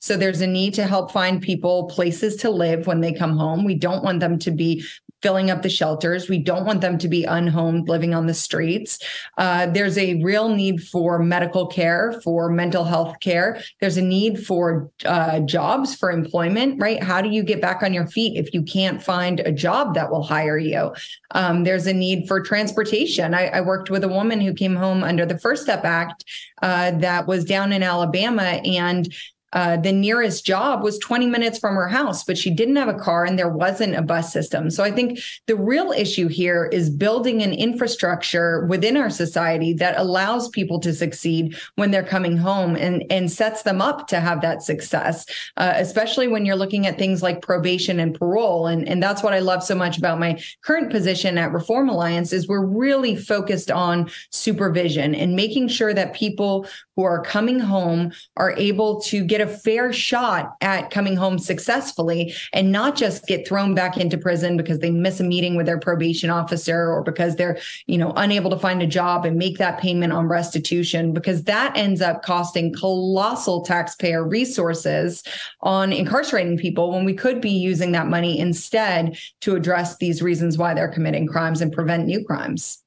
So 0.00 0.16
there's 0.16 0.40
a 0.40 0.46
need 0.46 0.74
to 0.74 0.86
help 0.86 1.10
find 1.10 1.40
people 1.40 1.84
places 1.84 2.36
to 2.36 2.50
live 2.50 2.86
when 2.86 3.00
they 3.00 3.12
come 3.12 3.36
home. 3.36 3.64
We 3.64 3.74
don't 3.74 4.04
want 4.04 4.20
them 4.20 4.38
to 4.40 4.50
be 4.50 4.84
filling 5.22 5.50
up 5.50 5.62
the 5.62 5.68
shelters. 5.68 6.28
We 6.28 6.38
don't 6.38 6.64
want 6.64 6.80
them 6.80 6.98
to 6.98 7.08
be 7.08 7.24
unhomed, 7.24 7.88
living 7.88 8.14
on 8.14 8.26
the 8.26 8.34
streets. 8.34 8.98
Uh, 9.38 9.66
there's 9.66 9.98
a 9.98 10.22
real 10.22 10.48
need 10.48 10.82
for 10.82 11.18
medical 11.18 11.66
care, 11.66 12.20
for 12.22 12.50
mental 12.50 12.84
health 12.84 13.18
care. 13.20 13.60
There's 13.80 13.96
a 13.96 14.02
need 14.02 14.44
for 14.46 14.90
uh, 15.04 15.40
jobs, 15.40 15.94
for 15.94 16.10
employment, 16.10 16.80
right? 16.80 17.02
How 17.02 17.20
do 17.20 17.30
you 17.30 17.42
get 17.42 17.60
back 17.60 17.82
on 17.82 17.94
your 17.94 18.06
feet 18.06 18.36
if 18.36 18.52
you 18.52 18.62
can't 18.62 19.02
find 19.02 19.40
a 19.40 19.52
job 19.52 19.94
that 19.94 20.10
will 20.10 20.22
hire 20.22 20.58
you? 20.58 20.94
Um, 21.32 21.64
there's 21.64 21.86
a 21.86 21.92
need 21.92 22.28
for 22.28 22.40
transportation. 22.40 23.34
I, 23.34 23.48
I, 23.48 23.60
worked 23.60 23.90
with 23.90 24.04
a 24.04 24.08
woman 24.08 24.40
who 24.40 24.54
came 24.54 24.76
home 24.76 25.02
under 25.02 25.26
the 25.26 25.38
First 25.38 25.64
Step 25.64 25.84
Act 25.84 26.24
uh, 26.62 26.92
that 26.92 27.26
was 27.26 27.44
down 27.44 27.72
in 27.72 27.82
Alabama 27.82 28.42
and 28.42 29.12
uh, 29.56 29.78
the 29.78 29.90
nearest 29.90 30.44
job 30.44 30.82
was 30.82 30.98
20 30.98 31.26
minutes 31.28 31.58
from 31.58 31.76
her 31.76 31.88
house, 31.88 32.22
but 32.22 32.36
she 32.36 32.50
didn't 32.50 32.76
have 32.76 32.88
a 32.88 32.94
car 32.94 33.24
and 33.24 33.38
there 33.38 33.48
wasn't 33.48 33.96
a 33.96 34.02
bus 34.02 34.30
system. 34.30 34.70
So 34.70 34.84
I 34.84 34.90
think 34.90 35.18
the 35.46 35.56
real 35.56 35.92
issue 35.92 36.28
here 36.28 36.66
is 36.66 36.90
building 36.90 37.42
an 37.42 37.54
infrastructure 37.54 38.66
within 38.66 38.98
our 38.98 39.08
society 39.08 39.72
that 39.72 39.98
allows 39.98 40.50
people 40.50 40.78
to 40.80 40.92
succeed 40.92 41.56
when 41.76 41.90
they're 41.90 42.04
coming 42.04 42.36
home 42.36 42.76
and, 42.76 43.02
and 43.08 43.32
sets 43.32 43.62
them 43.62 43.80
up 43.80 44.08
to 44.08 44.20
have 44.20 44.42
that 44.42 44.62
success, 44.62 45.24
uh, 45.56 45.72
especially 45.76 46.28
when 46.28 46.44
you're 46.44 46.54
looking 46.54 46.86
at 46.86 46.98
things 46.98 47.22
like 47.22 47.40
probation 47.40 47.98
and 47.98 48.14
parole. 48.14 48.66
And, 48.66 48.86
and 48.86 49.02
that's 49.02 49.22
what 49.22 49.32
I 49.32 49.38
love 49.38 49.62
so 49.62 49.74
much 49.74 49.96
about 49.96 50.20
my 50.20 50.38
current 50.64 50.90
position 50.90 51.38
at 51.38 51.50
Reform 51.52 51.88
Alliance 51.88 52.30
is 52.34 52.46
we're 52.46 52.66
really 52.66 53.16
focused 53.16 53.70
on 53.70 54.10
supervision 54.30 55.14
and 55.14 55.34
making 55.34 55.68
sure 55.68 55.94
that 55.94 56.14
people 56.14 56.66
who 56.94 57.04
are 57.04 57.22
coming 57.22 57.58
home 57.58 58.12
are 58.36 58.52
able 58.52 59.00
to 59.02 59.24
get 59.24 59.40
a 59.40 59.45
fair 59.46 59.92
shot 59.92 60.56
at 60.60 60.90
coming 60.90 61.16
home 61.16 61.38
successfully 61.38 62.34
and 62.52 62.72
not 62.72 62.96
just 62.96 63.26
get 63.26 63.46
thrown 63.46 63.74
back 63.74 63.96
into 63.96 64.18
prison 64.18 64.56
because 64.56 64.78
they 64.78 64.90
miss 64.90 65.20
a 65.20 65.24
meeting 65.24 65.56
with 65.56 65.66
their 65.66 65.78
probation 65.78 66.30
officer 66.30 66.90
or 66.90 67.02
because 67.02 67.36
they're, 67.36 67.58
you 67.86 67.98
know, 67.98 68.12
unable 68.16 68.50
to 68.50 68.58
find 68.58 68.82
a 68.82 68.86
job 68.86 69.24
and 69.24 69.36
make 69.36 69.58
that 69.58 69.80
payment 69.80 70.12
on 70.12 70.28
restitution 70.28 71.12
because 71.12 71.44
that 71.44 71.76
ends 71.76 72.00
up 72.00 72.22
costing 72.22 72.72
colossal 72.72 73.62
taxpayer 73.64 74.26
resources 74.26 75.22
on 75.60 75.92
incarcerating 75.92 76.56
people 76.56 76.92
when 76.92 77.04
we 77.04 77.14
could 77.14 77.40
be 77.40 77.50
using 77.50 77.92
that 77.92 78.06
money 78.06 78.38
instead 78.38 79.18
to 79.40 79.56
address 79.56 79.96
these 79.96 80.22
reasons 80.22 80.58
why 80.58 80.74
they're 80.74 80.88
committing 80.88 81.26
crimes 81.26 81.60
and 81.60 81.72
prevent 81.72 82.06
new 82.06 82.24
crimes. 82.24 82.82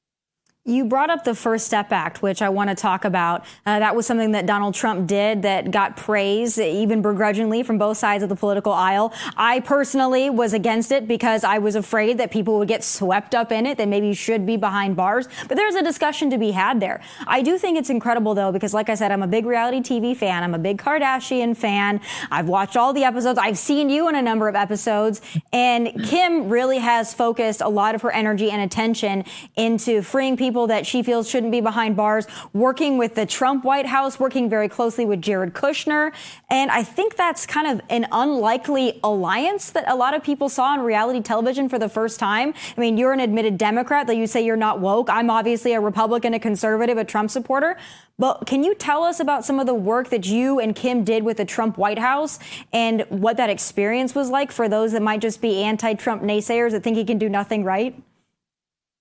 You 0.66 0.84
brought 0.84 1.10
up 1.10 1.24
the 1.24 1.36
First 1.36 1.66
Step 1.66 1.94
Act, 1.94 2.22
which 2.22 2.42
I 2.42 2.50
want 2.50 2.70
to 2.70 2.76
talk 2.76 3.06
about. 3.06 3.46
Uh, 3.66 3.80
that 3.80 3.96
was 3.96 4.06
something 4.06 4.34
that 4.34 4.46
Donald 4.46 4.76
Trump 4.76 5.08
did 5.08 5.44
that 5.44 5.72
got 5.72 5.96
praise, 5.96 6.60
even 6.60 7.02
begrudgingly, 7.02 7.64
from 7.64 7.78
both 7.78 7.98
sides 7.98 8.24
of 8.24 8.30
the 8.30 8.36
political 8.36 8.74
aisle. 8.74 9.14
I 9.38 9.62
personally 9.62 10.30
was 10.30 10.54
against 10.54 10.92
it 10.92 11.08
because 11.08 11.46
I 11.46 11.60
was 11.60 11.76
afraid 11.76 12.18
that 12.18 12.30
people 12.30 12.60
would 12.60 12.68
get 12.68 12.84
swept 12.84 13.34
up 13.34 13.54
in 13.54 13.66
it, 13.66 13.78
that 13.78 13.88
maybe 13.88 14.14
should 14.14 14.46
be 14.46 14.58
behind 14.58 14.98
bars. 14.98 15.30
But 15.48 15.56
there's 15.56 15.76
a 15.76 15.82
discussion 15.82 16.30
to 16.32 16.38
be 16.38 16.52
had 16.52 16.82
there. 16.82 17.02
I 17.26 17.42
do 17.42 17.58
think 17.58 17.78
it's 17.78 17.90
incredible, 17.90 18.36
though, 18.36 18.52
because, 18.52 18.74
like 18.74 18.90
I 18.90 18.96
said, 18.96 19.14
I'm 19.14 19.24
a 19.24 19.28
big 19.28 19.46
reality 19.46 19.80
TV 19.80 20.16
fan. 20.16 20.44
I'm 20.44 20.54
a 20.54 20.60
big 20.60 20.78
Kardashian 20.78 21.56
fan. 21.56 22.02
I've 22.32 22.50
watched 22.50 22.76
all 22.76 22.92
the 22.92 23.06
episodes. 23.06 23.40
I've 23.40 23.58
seen 23.58 23.90
you 23.90 24.10
in 24.10 24.16
a 24.16 24.22
number 24.22 24.50
of 24.50 24.56
episodes. 24.56 25.22
And 25.54 26.04
Kim 26.04 26.50
really 26.50 26.80
has 26.80 27.14
focused 27.14 27.62
a 27.62 27.70
lot 27.70 27.96
of 27.96 28.02
her 28.02 28.12
energy 28.12 28.52
and 28.52 28.62
attention 28.62 29.24
into 29.56 30.02
freeing 30.02 30.36
people 30.36 30.49
people 30.50 30.66
that 30.66 30.88
she 30.88 31.04
feels 31.04 31.30
shouldn't 31.30 31.52
be 31.52 31.62
behind 31.62 31.96
bars, 31.96 32.26
working 32.54 32.98
with 32.98 33.14
the 33.14 33.24
Trump 33.24 33.64
White 33.64 33.86
House, 33.86 34.20
working 34.20 34.50
very 34.50 34.68
closely 34.68 35.06
with 35.06 35.22
Jared 35.22 35.54
Kushner. 35.54 36.12
And 36.50 36.72
I 36.72 36.82
think 36.82 37.16
that's 37.16 37.46
kind 37.46 37.68
of 37.68 37.86
an 37.88 38.08
unlikely 38.12 39.00
alliance 39.04 39.70
that 39.70 39.84
a 39.88 39.96
lot 39.96 40.16
of 40.16 40.24
people 40.24 40.50
saw 40.50 40.74
on 40.74 40.80
reality 40.80 41.22
television 41.22 41.70
for 41.70 41.78
the 41.78 41.88
first 41.88 42.20
time. 42.20 42.56
I 42.76 42.82
mean, 42.82 42.98
you're 42.98 43.14
an 43.14 43.20
admitted 43.20 43.60
Democrat, 43.60 44.08
that 44.08 44.18
you 44.18 44.26
say 44.26 44.44
you're 44.44 44.56
not 44.56 44.80
woke. 44.80 45.08
I'm 45.08 45.30
obviously 45.30 45.74
a 45.74 45.80
Republican, 45.80 46.34
a 46.34 46.40
conservative, 46.40 46.98
a 46.98 47.06
Trump 47.06 47.30
supporter. 47.30 47.78
But 48.18 48.48
can 48.48 48.64
you 48.64 48.74
tell 48.74 49.04
us 49.04 49.20
about 49.20 49.46
some 49.46 49.60
of 49.60 49.68
the 49.68 49.76
work 49.76 50.10
that 50.10 50.26
you 50.26 50.60
and 50.60 50.76
Kim 50.76 51.04
did 51.04 51.24
with 51.24 51.38
the 51.38 51.46
Trump 51.46 51.78
White 51.78 52.00
House 52.00 52.40
and 52.74 53.06
what 53.10 53.38
that 53.38 53.52
experience 53.52 54.16
was 54.16 54.32
like 54.32 54.52
for 54.52 54.68
those 54.68 54.94
that 54.94 55.04
might 55.04 55.22
just 55.22 55.42
be 55.42 55.62
anti 55.62 55.94
Trump 55.94 56.24
naysayers 56.24 56.72
that 56.72 56.82
think 56.82 56.98
he 56.98 57.06
can 57.06 57.20
do 57.20 57.30
nothing 57.30 57.64
right? 57.64 57.96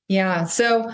Yeah. 0.09 0.45
So 0.45 0.91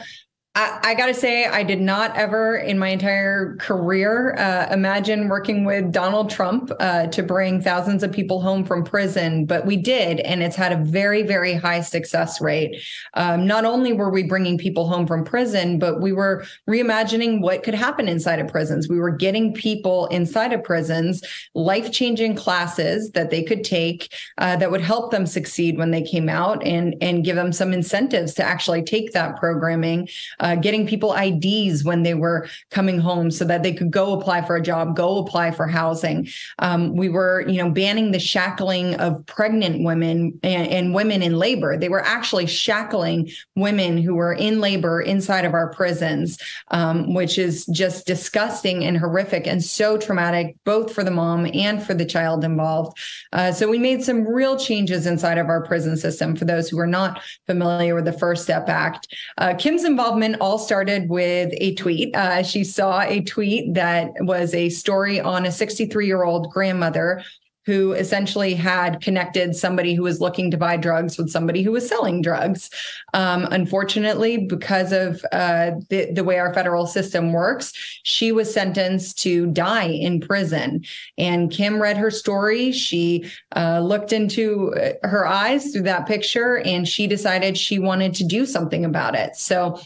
I, 0.57 0.79
I 0.85 0.95
got 0.95 1.07
to 1.07 1.15
say, 1.15 1.47
I 1.47 1.65
did 1.65 1.81
not 1.81 2.17
ever 2.17 2.57
in 2.57 2.79
my 2.79 2.89
entire 2.89 3.57
career 3.57 4.37
uh, 4.39 4.69
imagine 4.73 5.29
working 5.29 5.65
with 5.65 5.91
Donald 5.91 6.31
Trump 6.31 6.71
uh, 6.79 7.09
to 7.09 7.25
bring 7.25 7.61
thousands 7.61 8.05
of 8.05 8.13
people 8.13 8.41
home 8.41 8.65
from 8.65 8.85
prison, 8.85 9.47
but 9.47 9.67
we 9.67 9.77
did. 9.77 10.21
And 10.21 10.45
it's 10.45 10.55
had 10.55 10.71
a 10.71 10.77
very, 10.77 11.25
very 11.25 11.55
high 11.55 11.81
success 11.81 12.41
rate. 12.41 12.81
Um, 13.15 13.49
not 13.49 13.65
only 13.65 13.93
were 13.93 14.11
we 14.11 14.23
bringing 14.23 14.57
people 14.57 14.87
home 14.87 15.09
from 15.09 15.25
prison, 15.25 15.81
but 15.81 16.01
we 16.01 16.13
were 16.13 16.45
reimagining 16.69 17.41
what 17.41 17.65
could 17.65 17.75
happen 17.75 18.07
inside 18.07 18.39
of 18.39 18.47
prisons. 18.47 18.89
We 18.89 19.01
were 19.01 19.11
getting 19.11 19.55
people 19.55 20.07
inside 20.07 20.53
of 20.53 20.63
prisons 20.63 21.23
life 21.55 21.91
changing 21.91 22.37
classes 22.37 23.11
that 23.11 23.31
they 23.31 23.43
could 23.43 23.65
take 23.65 24.15
uh, 24.39 24.55
that 24.57 24.71
would 24.71 24.83
help 24.83 25.11
them 25.11 25.27
succeed 25.27 25.79
when 25.79 25.91
they 25.91 26.03
came 26.03 26.29
out 26.29 26.65
and, 26.65 26.95
and 27.01 27.25
give 27.25 27.35
them 27.35 27.53
some 27.53 27.73
incentives 27.73 28.35
to 28.35 28.45
actually 28.45 28.85
take 28.85 29.11
that 29.13 29.37
programming 29.37 30.09
uh, 30.45 30.55
getting 30.57 30.87
people 30.87 31.15
IDs 31.15 31.85
when 31.85 32.03
they 32.03 32.13
were 32.13 32.47
coming 32.71 32.99
home 32.99 33.31
so 33.31 33.47
that 33.47 33.63
they 33.63 33.73
could 33.73 33.91
go 33.91 34.13
apply 34.13 34.43
for 34.43 34.57
a 34.57 34.63
job, 34.63 34.95
go 34.95 35.19
apply 35.19 35.51
for 35.51 35.67
housing. 35.67 36.29
Um, 36.59 36.95
we 36.95 37.09
were, 37.09 37.49
you 37.49 37.57
know, 37.57 37.71
banning 37.71 38.13
the 38.13 38.19
shackling 38.19 38.95
of 38.97 39.25
pregnant 39.25 39.83
women 39.83 40.39
and, 40.43 40.69
and 40.69 40.95
women 40.95 41.23
in 41.23 41.39
labor. 41.39 41.79
They 41.79 41.89
were 41.89 42.05
actually 42.05 42.47
shackling 42.47 43.31
women 43.57 43.97
who 43.97 44.15
were 44.15 44.35
in 44.35 44.61
labor 44.61 45.01
inside 45.01 45.47
of 45.47 45.55
our 45.55 45.73
prisons, 45.73 46.39
um, 46.69 47.15
which 47.15 47.39
is 47.39 47.65
just 47.67 48.07
disgusting 48.07 48.85
and 48.85 48.99
horrific 48.99 49.47
and 49.47 49.65
so 49.65 49.97
traumatic, 49.97 50.57
both 50.65 50.93
for 50.93 51.03
the 51.03 51.11
mom 51.11 51.49
and 51.55 51.83
for 51.83 51.95
the 51.95 52.05
child 52.05 52.45
involved. 52.45 52.99
Uh, 53.33 53.51
so 53.51 53.67
we 53.67 53.79
made 53.79 54.05
some 54.05 54.29
real 54.29 54.59
changes 54.59 55.07
inside 55.07 55.39
of 55.39 55.47
our 55.47 55.65
prison 55.65 55.97
system 55.97 56.37
for 56.37 56.45
those 56.45 56.69
who 56.69 56.79
are 56.79 56.87
not 56.87 57.23
familiar 57.47 57.95
with 57.95 58.05
the 58.05 58.13
First 58.13 58.43
Step 58.43 58.69
Act. 58.69 59.09
Uh, 59.39 59.55
Kim's 59.55 59.85
involvement 59.85 60.34
all 60.41 60.59
started 60.59 61.09
with 61.09 61.53
a 61.59 61.75
tweet. 61.75 62.15
Uh, 62.15 62.43
she 62.43 62.65
saw 62.65 63.01
a 63.01 63.21
tweet 63.23 63.75
that 63.75 64.13
was 64.21 64.55
a 64.55 64.69
story 64.69 65.21
on 65.21 65.47
a 65.47 65.53
63 65.53 66.07
year 66.07 66.25
old 66.25 66.51
grandmother 66.51 67.23
who 67.67 67.93
essentially 67.93 68.55
had 68.55 69.01
connected 69.01 69.57
somebody 69.57 69.95
who 69.95 70.03
was 70.03 70.21
looking 70.21 70.51
to 70.51 70.57
buy 70.57 70.77
drugs 70.77 71.17
with 71.17 71.31
somebody 71.31 71.63
who 71.63 71.73
was 71.73 71.89
selling 71.89 72.21
drugs. 72.21 72.69
Um, 73.15 73.47
unfortunately, 73.51 74.47
because 74.47 74.93
of 74.93 75.25
uh, 75.33 75.73
the, 75.89 76.11
the 76.13 76.25
way 76.25 76.39
our 76.39 76.53
federal 76.53 76.87
system 76.87 77.33
works, 77.33 77.73
she 78.03 78.33
was 78.33 78.53
sentenced 78.53 79.19
to 79.21 79.47
die 79.47 79.89
in 79.89 80.21
prison. 80.21 80.85
And 81.17 81.51
Kim 81.51 81.81
read 81.81 81.97
her 81.97 82.11
story. 82.11 82.71
She 82.71 83.31
uh, 83.57 83.81
looked 83.81 84.13
into 84.13 84.75
uh, 84.75 85.07
her 85.07 85.27
eyes 85.27 85.73
through 85.73 85.83
that 85.83 86.07
picture 86.07 86.59
and 86.59 86.87
she 86.87 87.07
decided 87.07 87.57
she 87.57 87.79
wanted 87.79 88.15
to 88.17 88.25
do 88.25 88.45
something 88.45 88.85
about 88.85 89.15
it. 89.15 89.37
So 89.37 89.81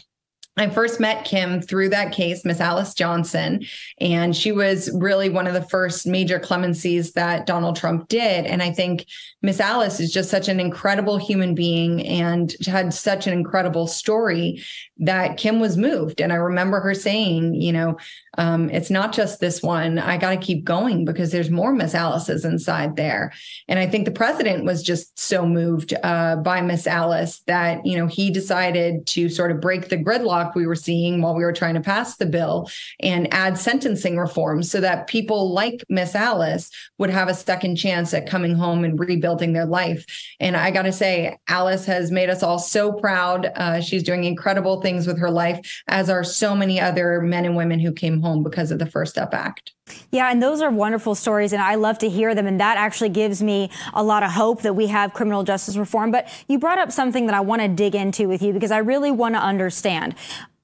I 0.59 0.69
first 0.69 0.99
met 0.99 1.23
Kim 1.23 1.61
through 1.61 1.89
that 1.89 2.11
case, 2.11 2.43
Miss 2.43 2.59
Alice 2.59 2.93
Johnson, 2.93 3.65
and 4.01 4.35
she 4.35 4.51
was 4.51 4.91
really 4.93 5.29
one 5.29 5.47
of 5.47 5.53
the 5.53 5.61
first 5.61 6.05
major 6.05 6.37
clemencies 6.37 7.13
that 7.13 7.45
Donald 7.45 7.77
Trump 7.77 8.09
did. 8.09 8.45
And 8.45 8.61
I 8.61 8.71
think 8.71 9.05
Miss 9.41 9.61
Alice 9.61 10.01
is 10.01 10.11
just 10.11 10.29
such 10.29 10.49
an 10.49 10.59
incredible 10.59 11.17
human 11.17 11.55
being 11.55 12.05
and 12.05 12.53
had 12.65 12.93
such 12.93 13.25
an 13.25 13.31
incredible 13.31 13.87
story 13.87 14.61
that 14.97 15.37
Kim 15.37 15.61
was 15.61 15.77
moved. 15.77 16.19
And 16.19 16.33
I 16.33 16.35
remember 16.35 16.81
her 16.81 16.93
saying, 16.93 17.53
you 17.53 17.71
know, 17.71 17.97
um, 18.39 18.69
it's 18.69 18.89
not 18.89 19.11
just 19.11 19.41
this 19.41 19.61
one. 19.61 19.99
I 19.99 20.17
got 20.17 20.29
to 20.29 20.37
keep 20.37 20.63
going 20.63 21.03
because 21.03 21.31
there's 21.31 21.49
more 21.49 21.73
Miss 21.73 21.93
Alice's 21.93 22.45
inside 22.45 22.95
there. 22.95 23.33
And 23.67 23.77
I 23.77 23.85
think 23.85 24.05
the 24.05 24.11
president 24.11 24.63
was 24.63 24.81
just 24.81 25.19
so 25.19 25.45
moved 25.45 25.93
uh, 26.03 26.37
by 26.37 26.61
Miss 26.61 26.87
Alice 26.87 27.39
that, 27.47 27.85
you 27.85 27.97
know, 27.97 28.07
he 28.07 28.31
decided 28.31 29.05
to 29.07 29.27
sort 29.27 29.51
of 29.51 29.59
break 29.59 29.89
the 29.89 29.97
gridlock 29.97 30.55
we 30.55 30.65
were 30.65 30.73
seeing 30.73 31.21
while 31.21 31.35
we 31.35 31.43
were 31.43 31.51
trying 31.51 31.73
to 31.73 31.81
pass 31.81 32.15
the 32.15 32.25
bill 32.25 32.69
and 33.01 33.31
add 33.33 33.57
sentencing 33.57 34.17
reforms 34.17 34.71
so 34.71 34.79
that 34.79 35.07
people 35.07 35.53
like 35.53 35.83
Miss 35.89 36.15
Alice 36.15 36.71
would 36.97 37.09
have 37.09 37.27
a 37.27 37.33
second 37.33 37.75
chance 37.75 38.13
at 38.13 38.29
coming 38.29 38.55
home 38.55 38.85
and 38.85 38.97
rebuilding 38.97 39.51
their 39.51 39.65
life. 39.65 40.05
And 40.39 40.55
I 40.55 40.71
got 40.71 40.83
to 40.83 40.93
say, 40.93 41.37
Alice 41.49 41.85
has 41.87 42.09
made 42.09 42.29
us 42.29 42.41
all 42.41 42.59
so 42.59 42.93
proud. 42.93 43.51
Uh, 43.53 43.81
she's 43.81 44.03
doing 44.03 44.23
incredible 44.23 44.79
things 44.79 45.07
with 45.07 45.19
her 45.19 45.29
life, 45.29 45.83
as 45.89 46.09
are 46.09 46.23
so 46.23 46.55
many 46.55 46.79
other 46.79 47.19
men 47.19 47.43
and 47.43 47.57
women 47.57 47.79
who 47.79 47.91
came 47.91 48.21
home 48.29 48.43
because 48.43 48.71
of 48.71 48.79
the 48.79 48.85
First 48.85 49.11
Step 49.13 49.33
Act. 49.33 49.73
Yeah, 50.11 50.31
and 50.31 50.41
those 50.41 50.61
are 50.61 50.69
wonderful 50.69 51.15
stories, 51.15 51.51
and 51.51 51.61
I 51.61 51.75
love 51.75 51.97
to 51.99 52.09
hear 52.09 52.35
them. 52.35 52.47
And 52.47 52.59
that 52.59 52.77
actually 52.77 53.09
gives 53.09 53.41
me 53.41 53.71
a 53.93 54.03
lot 54.03 54.23
of 54.23 54.31
hope 54.31 54.61
that 54.61 54.75
we 54.75 54.87
have 54.87 55.13
criminal 55.13 55.43
justice 55.43 55.77
reform. 55.77 56.11
But 56.11 56.27
you 56.47 56.59
brought 56.59 56.77
up 56.77 56.91
something 56.91 57.25
that 57.25 57.35
I 57.35 57.41
want 57.41 57.61
to 57.61 57.67
dig 57.67 57.95
into 57.95 58.27
with 58.27 58.41
you 58.41 58.53
because 58.53 58.71
I 58.71 58.79
really 58.79 59.11
want 59.11 59.35
to 59.35 59.41
understand. 59.41 60.15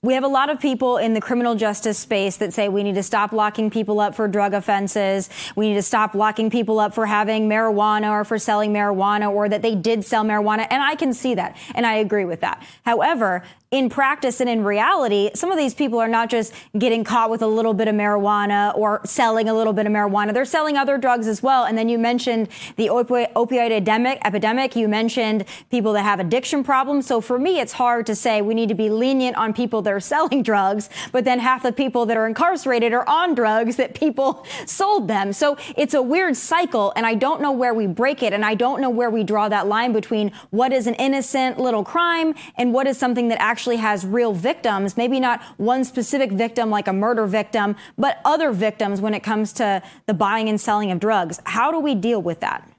We 0.06 0.14
have 0.14 0.24
a 0.24 0.28
lot 0.28 0.52
of 0.52 0.60
people 0.60 0.98
in 0.98 1.16
the 1.16 1.22
criminal 1.22 1.56
justice 1.56 1.98
space 1.98 2.38
that 2.38 2.54
say 2.54 2.70
we 2.70 2.84
need 2.84 2.94
to 2.94 3.02
stop 3.02 3.32
locking 3.32 3.72
people 3.72 4.00
up 4.00 4.14
for 4.14 4.28
drug 4.28 4.54
offenses. 4.54 5.32
We 5.56 5.70
need 5.70 5.76
to 5.76 5.82
stop 5.82 6.14
locking 6.14 6.52
people 6.52 6.80
up 6.80 6.94
for 6.94 7.08
having 7.08 7.50
marijuana 7.50 8.12
or 8.12 8.24
for 8.24 8.38
selling 8.38 8.72
marijuana 8.72 9.32
or 9.32 9.50
that 9.50 9.64
they 9.64 9.74
did 9.74 10.06
sell 10.06 10.24
marijuana. 10.24 10.68
And 10.70 10.84
I 10.84 10.94
can 10.94 11.12
see 11.12 11.34
that. 11.34 11.58
And 11.74 11.88
I 11.88 11.96
agree 11.96 12.26
with 12.26 12.42
that. 12.42 12.64
However, 12.84 13.42
in 13.76 13.90
practice 13.90 14.40
and 14.40 14.50
in 14.50 14.64
reality, 14.64 15.30
some 15.36 15.52
of 15.52 15.58
these 15.58 15.74
people 15.74 16.00
are 16.00 16.08
not 16.08 16.30
just 16.30 16.54
getting 16.78 17.04
caught 17.04 17.30
with 17.30 17.42
a 17.42 17.48
little 17.48 17.74
bit 17.74 17.90
of 17.90 17.94
marijuana 17.94 18.74
or 18.74 19.02
selling 19.04 19.50
a 19.50 19.54
little 19.54 19.74
bit 19.74 19.86
of 19.86 19.92
marijuana. 19.92 20.34
They're 20.34 20.46
selling 20.46 20.78
other 20.78 20.98
drugs 20.98 21.28
as 21.28 21.44
well. 21.44 21.66
And 21.66 21.78
then 21.78 21.90
you 21.90 22.00
mentioned 22.00 22.48
the 22.78 22.88
opioid, 22.88 23.72
epidemic, 23.72 24.20
epidemic. 24.24 24.78
You 24.78 24.88
mentioned 24.88 25.44
people 25.72 25.92
that 25.92 26.04
have 26.04 26.22
addiction 26.22 26.64
problems. 26.64 27.06
So 27.06 27.20
for 27.20 27.38
me, 27.38 27.60
it's 27.60 27.74
hard 27.74 28.06
to 28.06 28.16
say 28.16 28.42
we 28.42 28.54
need 28.54 28.70
to 28.70 28.76
be 28.76 28.90
lenient 28.90 29.36
on 29.36 29.54
people 29.54 29.82
that 29.82 29.92
are 29.92 30.00
selling 30.16 30.42
drugs, 30.42 30.90
but 31.12 31.26
then 31.26 31.40
half 31.40 31.62
the 31.62 31.74
people 31.74 32.06
that 32.06 32.16
are 32.16 32.28
incarcerated 32.28 32.94
are 32.94 33.08
on 33.10 33.36
drugs 33.36 33.76
that 33.76 33.94
people 33.94 34.48
sold 34.66 35.10
them. 35.10 35.34
So 35.34 35.58
it's 35.76 35.94
a 35.94 36.02
weird 36.02 36.38
cycle. 36.38 36.94
And 36.96 37.06
I 37.06 37.16
don't 37.16 37.42
know 37.42 37.52
where 37.52 37.74
we 37.74 37.88
break 37.88 38.24
it. 38.24 38.32
And 38.32 38.46
I 38.46 38.56
don't 38.56 38.80
know 38.80 38.90
where 38.90 39.10
we 39.10 39.26
draw 39.26 39.50
that 39.50 39.68
line 39.68 39.92
between 39.92 40.32
what 40.52 40.72
is 40.72 40.88
an 40.88 40.94
innocent 40.94 41.60
little 41.60 41.84
crime 41.84 42.36
and 42.56 42.72
what 42.72 42.88
is 42.88 42.98
something 42.98 43.28
that 43.28 43.42
actually 43.42 43.65
actually 43.66 43.78
has 43.78 44.06
real 44.06 44.32
victims, 44.32 44.96
maybe 44.96 45.20
not 45.20 45.42
one 45.58 45.84
specific 45.84 46.32
victim 46.32 46.70
like 46.70 46.88
a 46.88 46.94
murder 46.94 47.26
victim, 47.26 47.76
but 47.98 48.20
other 48.24 48.52
victims 48.52 49.02
when 49.02 49.16
it 49.16 49.22
comes 49.22 49.52
to 49.52 49.82
the 50.06 50.14
buying 50.14 50.48
and 50.48 50.62
selling 50.62 50.92
of 50.92 51.00
drugs. 51.00 51.40
How 51.46 51.72
do 51.72 51.80
we 51.80 51.96
deal 51.96 52.22
with 52.22 52.42
that? 52.42 52.70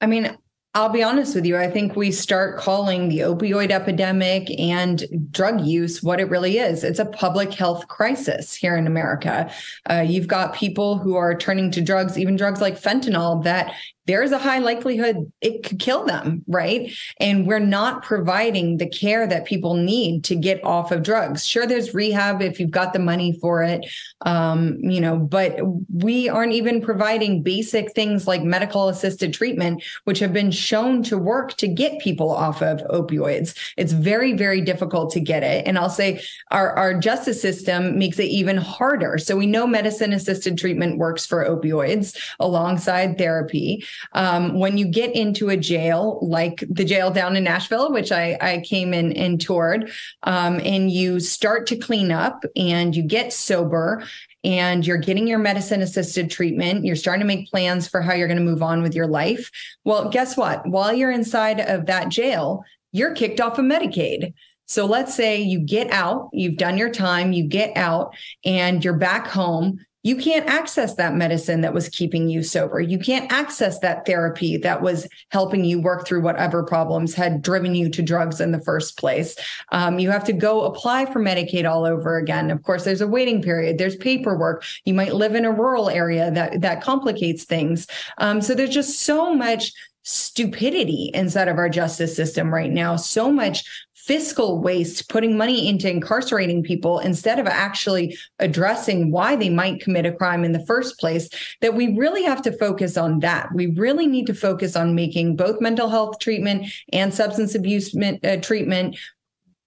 I 0.00 0.06
mean, 0.06 0.36
I'll 0.74 0.88
be 0.88 1.04
honest 1.04 1.36
with 1.36 1.46
you. 1.46 1.56
I 1.56 1.70
think 1.70 1.94
we 1.94 2.10
start 2.10 2.58
calling 2.58 3.08
the 3.08 3.20
opioid 3.20 3.70
epidemic 3.70 4.50
and 4.58 5.04
drug 5.30 5.60
use 5.60 6.02
what 6.02 6.18
it 6.18 6.28
really 6.28 6.58
is. 6.58 6.82
It's 6.82 6.98
a 6.98 7.06
public 7.06 7.54
health 7.54 7.86
crisis 7.86 8.56
here 8.56 8.76
in 8.76 8.88
America. 8.88 9.48
Uh, 9.88 10.04
you've 10.06 10.26
got 10.26 10.54
people 10.54 10.98
who 10.98 11.14
are 11.14 11.36
turning 11.36 11.70
to 11.70 11.80
drugs, 11.80 12.18
even 12.18 12.34
drugs 12.34 12.60
like 12.60 12.80
fentanyl, 12.80 13.44
that 13.44 13.72
there's 14.08 14.32
a 14.32 14.38
high 14.38 14.58
likelihood 14.58 15.30
it 15.42 15.62
could 15.62 15.78
kill 15.78 16.06
them, 16.06 16.42
right? 16.48 16.90
And 17.20 17.46
we're 17.46 17.58
not 17.58 18.02
providing 18.02 18.78
the 18.78 18.88
care 18.88 19.26
that 19.26 19.44
people 19.44 19.74
need 19.74 20.24
to 20.24 20.34
get 20.34 20.64
off 20.64 20.90
of 20.90 21.02
drugs. 21.02 21.46
Sure, 21.46 21.66
there's 21.66 21.94
rehab 21.94 22.40
if 22.40 22.58
you've 22.58 22.70
got 22.70 22.94
the 22.94 22.98
money 22.98 23.38
for 23.38 23.62
it, 23.62 23.86
um, 24.22 24.78
you 24.80 24.98
know, 24.98 25.18
but 25.18 25.60
we 25.92 26.26
aren't 26.26 26.54
even 26.54 26.80
providing 26.80 27.42
basic 27.42 27.92
things 27.92 28.26
like 28.26 28.42
medical 28.42 28.88
assisted 28.88 29.34
treatment, 29.34 29.84
which 30.04 30.20
have 30.20 30.32
been 30.32 30.50
shown 30.50 31.02
to 31.02 31.18
work 31.18 31.52
to 31.58 31.68
get 31.68 32.00
people 32.00 32.30
off 32.30 32.62
of 32.62 32.80
opioids. 32.88 33.54
It's 33.76 33.92
very, 33.92 34.32
very 34.32 34.62
difficult 34.62 35.12
to 35.12 35.20
get 35.20 35.42
it. 35.42 35.66
And 35.66 35.78
I'll 35.78 35.90
say 35.90 36.22
our, 36.50 36.72
our 36.72 36.98
justice 36.98 37.42
system 37.42 37.98
makes 37.98 38.18
it 38.18 38.24
even 38.24 38.56
harder. 38.56 39.18
So 39.18 39.36
we 39.36 39.46
know 39.46 39.66
medicine 39.66 40.14
assisted 40.14 40.56
treatment 40.56 40.96
works 40.96 41.26
for 41.26 41.44
opioids 41.44 42.16
alongside 42.40 43.18
therapy. 43.18 43.84
Um, 44.12 44.58
when 44.58 44.78
you 44.78 44.86
get 44.86 45.14
into 45.14 45.48
a 45.48 45.56
jail 45.56 46.18
like 46.22 46.64
the 46.68 46.84
jail 46.84 47.10
down 47.10 47.36
in 47.36 47.44
Nashville, 47.44 47.92
which 47.92 48.12
I, 48.12 48.36
I 48.40 48.62
came 48.64 48.94
in 48.94 49.12
and 49.12 49.40
toured, 49.40 49.90
um, 50.22 50.60
and 50.64 50.90
you 50.90 51.20
start 51.20 51.66
to 51.68 51.76
clean 51.76 52.12
up 52.12 52.44
and 52.56 52.94
you 52.94 53.02
get 53.02 53.32
sober 53.32 54.04
and 54.44 54.86
you're 54.86 54.98
getting 54.98 55.26
your 55.26 55.38
medicine 55.38 55.82
assisted 55.82 56.30
treatment, 56.30 56.84
you're 56.84 56.96
starting 56.96 57.20
to 57.20 57.26
make 57.26 57.50
plans 57.50 57.88
for 57.88 58.00
how 58.00 58.14
you're 58.14 58.28
going 58.28 58.38
to 58.38 58.44
move 58.44 58.62
on 58.62 58.82
with 58.82 58.94
your 58.94 59.06
life. 59.06 59.50
Well, 59.84 60.10
guess 60.10 60.36
what? 60.36 60.66
While 60.66 60.92
you're 60.92 61.10
inside 61.10 61.60
of 61.60 61.86
that 61.86 62.08
jail, 62.08 62.64
you're 62.92 63.14
kicked 63.14 63.40
off 63.40 63.58
of 63.58 63.64
Medicaid. 63.64 64.32
So 64.66 64.84
let's 64.84 65.14
say 65.14 65.40
you 65.40 65.60
get 65.60 65.90
out, 65.90 66.28
you've 66.32 66.58
done 66.58 66.76
your 66.76 66.90
time, 66.90 67.32
you 67.32 67.44
get 67.44 67.76
out, 67.76 68.14
and 68.44 68.84
you're 68.84 68.98
back 68.98 69.26
home 69.26 69.84
you 70.02 70.16
can't 70.16 70.48
access 70.48 70.94
that 70.94 71.14
medicine 71.14 71.60
that 71.62 71.74
was 71.74 71.88
keeping 71.88 72.28
you 72.28 72.42
sober. 72.42 72.80
You 72.80 72.98
can't 72.98 73.30
access 73.32 73.80
that 73.80 74.06
therapy 74.06 74.56
that 74.58 74.80
was 74.80 75.08
helping 75.30 75.64
you 75.64 75.80
work 75.80 76.06
through 76.06 76.20
whatever 76.20 76.62
problems 76.62 77.14
had 77.14 77.42
driven 77.42 77.74
you 77.74 77.90
to 77.90 78.02
drugs 78.02 78.40
in 78.40 78.52
the 78.52 78.60
first 78.60 78.96
place. 78.96 79.36
Um, 79.72 79.98
you 79.98 80.10
have 80.10 80.24
to 80.24 80.32
go 80.32 80.62
apply 80.64 81.06
for 81.06 81.20
Medicaid 81.20 81.68
all 81.68 81.84
over 81.84 82.16
again. 82.16 82.50
Of 82.50 82.62
course, 82.62 82.84
there's 82.84 83.00
a 83.00 83.08
waiting 83.08 83.42
period. 83.42 83.78
There's 83.78 83.96
paperwork. 83.96 84.64
You 84.84 84.94
might 84.94 85.14
live 85.14 85.34
in 85.34 85.44
a 85.44 85.52
rural 85.52 85.90
area 85.90 86.30
that 86.30 86.60
that 86.60 86.82
complicates 86.82 87.44
things. 87.44 87.86
Um, 88.18 88.40
so 88.40 88.54
there's 88.54 88.70
just 88.70 89.00
so 89.00 89.34
much 89.34 89.72
stupidity 90.04 91.10
inside 91.12 91.48
of 91.48 91.58
our 91.58 91.68
justice 91.68 92.16
system 92.16 92.52
right 92.52 92.70
now. 92.70 92.96
So 92.96 93.30
much 93.30 93.62
fiscal 94.08 94.58
waste, 94.58 95.10
putting 95.10 95.36
money 95.36 95.68
into 95.68 95.88
incarcerating 95.88 96.62
people 96.62 96.98
instead 96.98 97.38
of 97.38 97.46
actually 97.46 98.16
addressing 98.38 99.12
why 99.12 99.36
they 99.36 99.50
might 99.50 99.82
commit 99.82 100.06
a 100.06 100.12
crime 100.12 100.44
in 100.44 100.52
the 100.52 100.64
first 100.64 100.98
place, 100.98 101.28
that 101.60 101.74
we 101.74 101.94
really 101.94 102.22
have 102.22 102.40
to 102.40 102.50
focus 102.50 102.96
on 102.96 103.20
that. 103.20 103.50
We 103.54 103.66
really 103.66 104.06
need 104.06 104.26
to 104.28 104.34
focus 104.34 104.76
on 104.76 104.94
making 104.94 105.36
both 105.36 105.60
mental 105.60 105.90
health 105.90 106.20
treatment 106.20 106.72
and 106.90 107.12
substance 107.12 107.54
abuse 107.54 107.94
uh, 107.94 108.36
treatment 108.40 108.96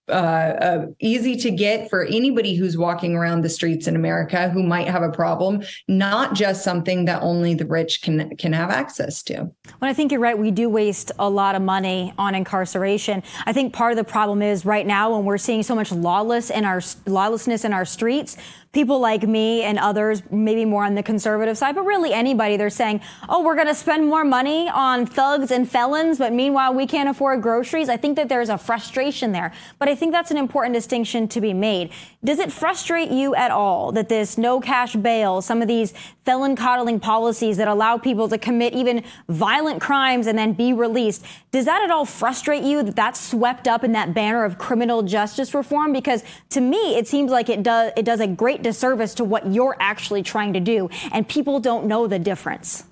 uh, 0.09 0.11
uh, 0.11 0.85
easy 0.99 1.35
to 1.37 1.51
get 1.51 1.89
for 1.89 2.05
anybody 2.05 2.55
who's 2.55 2.77
walking 2.77 3.15
around 3.15 3.41
the 3.41 3.49
streets 3.49 3.87
in 3.87 3.95
America 3.95 4.49
who 4.49 4.63
might 4.63 4.87
have 4.87 5.03
a 5.03 5.11
problem, 5.11 5.61
not 5.87 6.33
just 6.33 6.63
something 6.63 7.05
that 7.05 7.21
only 7.21 7.53
the 7.53 7.65
rich 7.65 8.01
can 8.01 8.35
can 8.37 8.51
have 8.53 8.69
access 8.69 9.23
to. 9.23 9.35
Well, 9.35 9.89
I 9.89 9.93
think 9.93 10.11
you're 10.11 10.21
right. 10.21 10.37
We 10.37 10.51
do 10.51 10.69
waste 10.69 11.11
a 11.19 11.29
lot 11.29 11.55
of 11.55 11.61
money 11.61 12.13
on 12.17 12.35
incarceration. 12.35 13.23
I 13.45 13.53
think 13.53 13.73
part 13.73 13.91
of 13.91 13.97
the 13.97 14.03
problem 14.03 14.41
is 14.41 14.65
right 14.65 14.85
now 14.85 15.15
when 15.15 15.23
we're 15.23 15.37
seeing 15.37 15.63
so 15.63 15.75
much 15.75 15.91
lawless 15.91 16.49
in 16.49 16.65
our 16.65 16.81
lawlessness 17.05 17.63
in 17.63 17.73
our 17.73 17.85
streets, 17.85 18.37
people 18.73 18.99
like 18.99 19.23
me 19.23 19.63
and 19.63 19.77
others, 19.77 20.23
maybe 20.31 20.63
more 20.63 20.85
on 20.85 20.95
the 20.95 21.03
conservative 21.03 21.57
side, 21.57 21.75
but 21.75 21.83
really 21.83 22.13
anybody, 22.13 22.55
they're 22.55 22.69
saying, 22.69 23.01
oh, 23.27 23.43
we're 23.43 23.55
going 23.55 23.67
to 23.67 23.75
spend 23.75 24.05
more 24.05 24.23
money 24.23 24.69
on 24.69 25.05
thugs 25.05 25.51
and 25.51 25.69
felons, 25.69 26.17
but 26.17 26.31
meanwhile, 26.31 26.73
we 26.73 26.87
can't 26.87 27.09
afford 27.09 27.41
groceries. 27.41 27.89
I 27.89 27.97
think 27.97 28.15
that 28.15 28.29
there's 28.29 28.49
a 28.49 28.57
frustration 28.57 29.33
there. 29.33 29.51
But 29.77 29.89
I 29.89 29.95
think 29.95 30.13
that's 30.13 30.31
an 30.31 30.37
important 30.37 30.73
distinction 30.73 31.27
to 31.29 31.41
be 31.41 31.53
made. 31.53 31.91
Does 32.23 32.39
it 32.39 32.51
frustrate 32.51 33.11
you 33.11 33.35
at 33.35 33.51
all 33.51 33.91
that 33.91 34.07
this 34.07 34.37
no 34.37 34.61
cash 34.61 34.95
bail, 34.95 35.41
some 35.41 35.61
of 35.61 35.67
these 35.67 35.93
felon 36.25 36.55
coddling 36.55 36.99
policies 36.99 37.57
that 37.57 37.67
allow 37.67 37.97
people 37.97 38.27
to 38.29 38.37
commit 38.37 38.73
even 38.73 39.03
violent 39.27 39.81
crimes 39.81 40.27
and 40.27 40.37
then 40.37 40.53
be 40.53 40.73
released, 40.73 41.25
does 41.51 41.65
that 41.65 41.83
at 41.83 41.91
all 41.91 42.05
frustrate 42.05 42.63
you 42.63 42.83
that 42.83 42.95
that's 42.95 43.19
swept 43.19 43.67
up 43.67 43.83
in 43.83 43.91
that 43.93 44.13
banner 44.13 44.43
of 44.43 44.57
criminal 44.57 45.01
justice 45.01 45.53
reform? 45.53 45.93
Because 45.93 46.23
to 46.49 46.61
me, 46.61 46.95
it 46.95 47.07
seems 47.07 47.31
like 47.31 47.49
it 47.49 47.63
does, 47.63 47.91
it 47.97 48.05
does 48.05 48.19
a 48.19 48.27
great 48.27 48.61
disservice 48.61 49.13
to 49.15 49.23
what 49.23 49.51
you're 49.51 49.75
actually 49.79 50.23
trying 50.23 50.53
to 50.53 50.59
do, 50.59 50.89
and 51.11 51.27
people 51.27 51.59
don't 51.59 51.85
know 51.85 52.07
the 52.07 52.19
difference. 52.19 52.85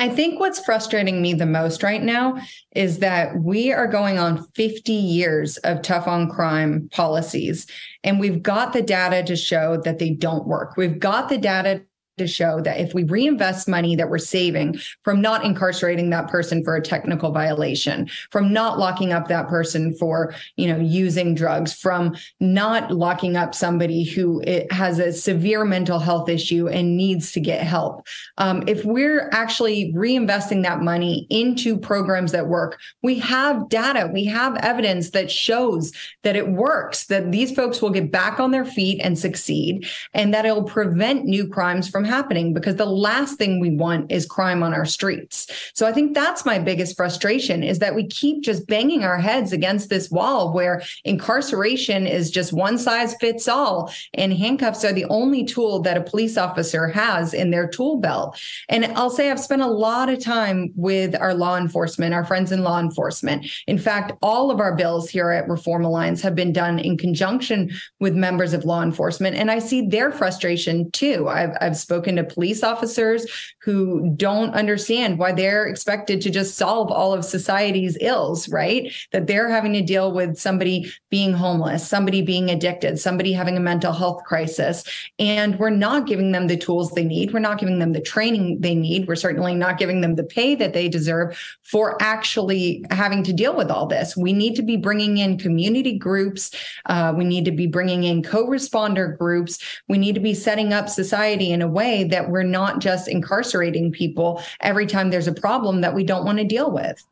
I 0.00 0.08
think 0.08 0.38
what's 0.38 0.64
frustrating 0.64 1.20
me 1.20 1.34
the 1.34 1.44
most 1.44 1.82
right 1.82 2.02
now 2.02 2.40
is 2.76 3.00
that 3.00 3.36
we 3.42 3.72
are 3.72 3.88
going 3.88 4.16
on 4.16 4.46
50 4.54 4.92
years 4.92 5.56
of 5.58 5.82
tough 5.82 6.06
on 6.06 6.30
crime 6.30 6.88
policies, 6.92 7.66
and 8.04 8.20
we've 8.20 8.40
got 8.40 8.72
the 8.72 8.82
data 8.82 9.24
to 9.24 9.34
show 9.34 9.76
that 9.78 9.98
they 9.98 10.10
don't 10.10 10.46
work. 10.46 10.76
We've 10.76 11.00
got 11.00 11.28
the 11.28 11.38
data 11.38 11.82
to 12.18 12.26
show 12.26 12.60
that 12.60 12.80
if 12.80 12.94
we 12.94 13.04
reinvest 13.04 13.68
money 13.68 13.96
that 13.96 14.10
we're 14.10 14.18
saving 14.18 14.78
from 15.04 15.20
not 15.20 15.44
incarcerating 15.44 16.10
that 16.10 16.28
person 16.28 16.62
for 16.62 16.76
a 16.76 16.82
technical 16.82 17.30
violation, 17.32 18.08
from 18.30 18.52
not 18.52 18.78
locking 18.78 19.12
up 19.12 19.28
that 19.28 19.48
person 19.48 19.94
for, 19.94 20.34
you 20.56 20.66
know, 20.66 20.78
using 20.78 21.34
drugs, 21.34 21.72
from 21.72 22.16
not 22.40 22.90
locking 22.90 23.36
up 23.36 23.54
somebody 23.54 24.04
who 24.04 24.42
has 24.70 24.98
a 24.98 25.12
severe 25.12 25.64
mental 25.64 25.98
health 25.98 26.28
issue 26.28 26.68
and 26.68 26.96
needs 26.96 27.32
to 27.32 27.40
get 27.40 27.62
help. 27.62 28.06
Um, 28.38 28.64
if 28.66 28.84
we're 28.84 29.28
actually 29.32 29.92
reinvesting 29.94 30.62
that 30.62 30.80
money 30.80 31.26
into 31.30 31.78
programs 31.78 32.32
that 32.32 32.48
work, 32.48 32.78
we 33.02 33.18
have 33.20 33.68
data, 33.68 34.10
we 34.12 34.24
have 34.26 34.56
evidence 34.56 35.10
that 35.10 35.30
shows 35.30 35.92
that 36.22 36.36
it 36.36 36.48
works, 36.48 37.06
that 37.06 37.32
these 37.32 37.54
folks 37.54 37.80
will 37.80 37.90
get 37.90 38.10
back 38.10 38.40
on 38.40 38.50
their 38.50 38.64
feet 38.64 39.00
and 39.02 39.18
succeed, 39.18 39.86
and 40.14 40.34
that 40.34 40.44
it'll 40.44 40.64
prevent 40.64 41.24
new 41.24 41.46
crimes 41.48 41.88
from 41.88 42.04
happening 42.08 42.52
because 42.52 42.76
the 42.76 42.86
last 42.86 43.38
thing 43.38 43.60
we 43.60 43.76
want 43.76 44.10
is 44.10 44.26
crime 44.26 44.62
on 44.62 44.74
our 44.74 44.84
streets. 44.84 45.46
So 45.74 45.86
I 45.86 45.92
think 45.92 46.14
that's 46.14 46.44
my 46.44 46.58
biggest 46.58 46.96
frustration 46.96 47.62
is 47.62 47.78
that 47.78 47.94
we 47.94 48.06
keep 48.06 48.42
just 48.42 48.66
banging 48.66 49.04
our 49.04 49.18
heads 49.18 49.52
against 49.52 49.88
this 49.88 50.10
wall 50.10 50.52
where 50.52 50.82
incarceration 51.04 52.06
is 52.06 52.30
just 52.30 52.52
one 52.52 52.78
size 52.78 53.14
fits 53.20 53.46
all 53.46 53.92
and 54.14 54.32
handcuffs 54.32 54.84
are 54.84 54.92
the 54.92 55.04
only 55.06 55.44
tool 55.44 55.80
that 55.82 55.96
a 55.96 56.02
police 56.02 56.36
officer 56.36 56.88
has 56.88 57.34
in 57.34 57.50
their 57.50 57.68
tool 57.68 57.98
belt. 57.98 58.40
And 58.68 58.86
I'll 58.86 59.10
say 59.10 59.30
I've 59.30 59.40
spent 59.40 59.62
a 59.62 59.66
lot 59.66 60.08
of 60.08 60.22
time 60.22 60.72
with 60.74 61.14
our 61.14 61.34
law 61.34 61.56
enforcement, 61.56 62.14
our 62.14 62.24
friends 62.24 62.52
in 62.52 62.64
law 62.64 62.80
enforcement. 62.80 63.46
In 63.66 63.78
fact, 63.78 64.12
all 64.22 64.50
of 64.50 64.60
our 64.60 64.74
bills 64.74 65.10
here 65.10 65.30
at 65.30 65.48
Reform 65.48 65.84
Alliance 65.84 66.22
have 66.22 66.34
been 66.34 66.52
done 66.52 66.78
in 66.78 66.96
conjunction 66.96 67.70
with 68.00 68.14
members 68.14 68.52
of 68.52 68.64
law 68.64 68.82
enforcement. 68.82 69.36
And 69.36 69.50
I 69.50 69.58
see 69.58 69.86
their 69.86 70.10
frustration 70.10 70.90
too. 70.92 71.28
I've, 71.28 71.56
I've 71.60 71.76
spoken 71.76 71.97
spoken 71.98 72.14
to 72.14 72.22
police 72.22 72.62
officers 72.62 73.26
who 73.58 74.14
don't 74.16 74.54
understand 74.54 75.18
why 75.18 75.32
they're 75.32 75.66
expected 75.66 76.20
to 76.20 76.30
just 76.30 76.56
solve 76.56 76.92
all 76.92 77.12
of 77.12 77.24
society's 77.24 77.98
ills, 78.00 78.48
right? 78.50 78.92
That 79.10 79.26
they're 79.26 79.48
having 79.48 79.72
to 79.72 79.82
deal 79.82 80.12
with 80.12 80.38
somebody 80.38 80.92
being 81.10 81.32
homeless, 81.32 81.88
somebody 81.88 82.22
being 82.22 82.50
addicted, 82.50 83.00
somebody 83.00 83.32
having 83.32 83.56
a 83.56 83.60
mental 83.60 83.92
health 83.92 84.22
crisis. 84.22 84.84
And 85.18 85.58
we're 85.58 85.70
not 85.70 86.06
giving 86.06 86.30
them 86.30 86.46
the 86.46 86.56
tools 86.56 86.92
they 86.92 87.04
need. 87.04 87.32
We're 87.32 87.40
not 87.40 87.58
giving 87.58 87.80
them 87.80 87.94
the 87.94 88.00
training 88.00 88.60
they 88.60 88.76
need. 88.76 89.08
We're 89.08 89.16
certainly 89.16 89.56
not 89.56 89.76
giving 89.76 90.00
them 90.00 90.14
the 90.14 90.22
pay 90.22 90.54
that 90.54 90.74
they 90.74 90.88
deserve 90.88 91.36
for 91.64 92.00
actually 92.00 92.84
having 92.92 93.24
to 93.24 93.32
deal 93.32 93.56
with 93.56 93.72
all 93.72 93.86
this. 93.86 94.16
We 94.16 94.32
need 94.32 94.54
to 94.54 94.62
be 94.62 94.76
bringing 94.76 95.18
in 95.18 95.36
community 95.36 95.98
groups. 95.98 96.52
Uh, 96.86 97.12
we 97.16 97.24
need 97.24 97.44
to 97.46 97.50
be 97.50 97.66
bringing 97.66 98.04
in 98.04 98.22
co 98.22 98.46
responder 98.46 99.18
groups. 99.18 99.58
We 99.88 99.98
need 99.98 100.14
to 100.14 100.20
be 100.20 100.34
setting 100.34 100.72
up 100.72 100.88
society 100.88 101.50
in 101.50 101.60
a 101.60 101.68
way 101.68 101.87
way 101.88 102.04
that 102.04 102.30
we're 102.30 102.42
not 102.42 102.80
just 102.80 103.08
incarcerating 103.08 103.90
people 103.92 104.42
every 104.60 104.86
time 104.86 105.10
there's 105.10 105.28
a 105.28 105.32
problem 105.32 105.80
that 105.80 105.94
we 105.94 106.04
don't 106.04 106.24
want 106.24 106.38
to 106.38 106.44
deal 106.44 106.70
with. 106.70 107.04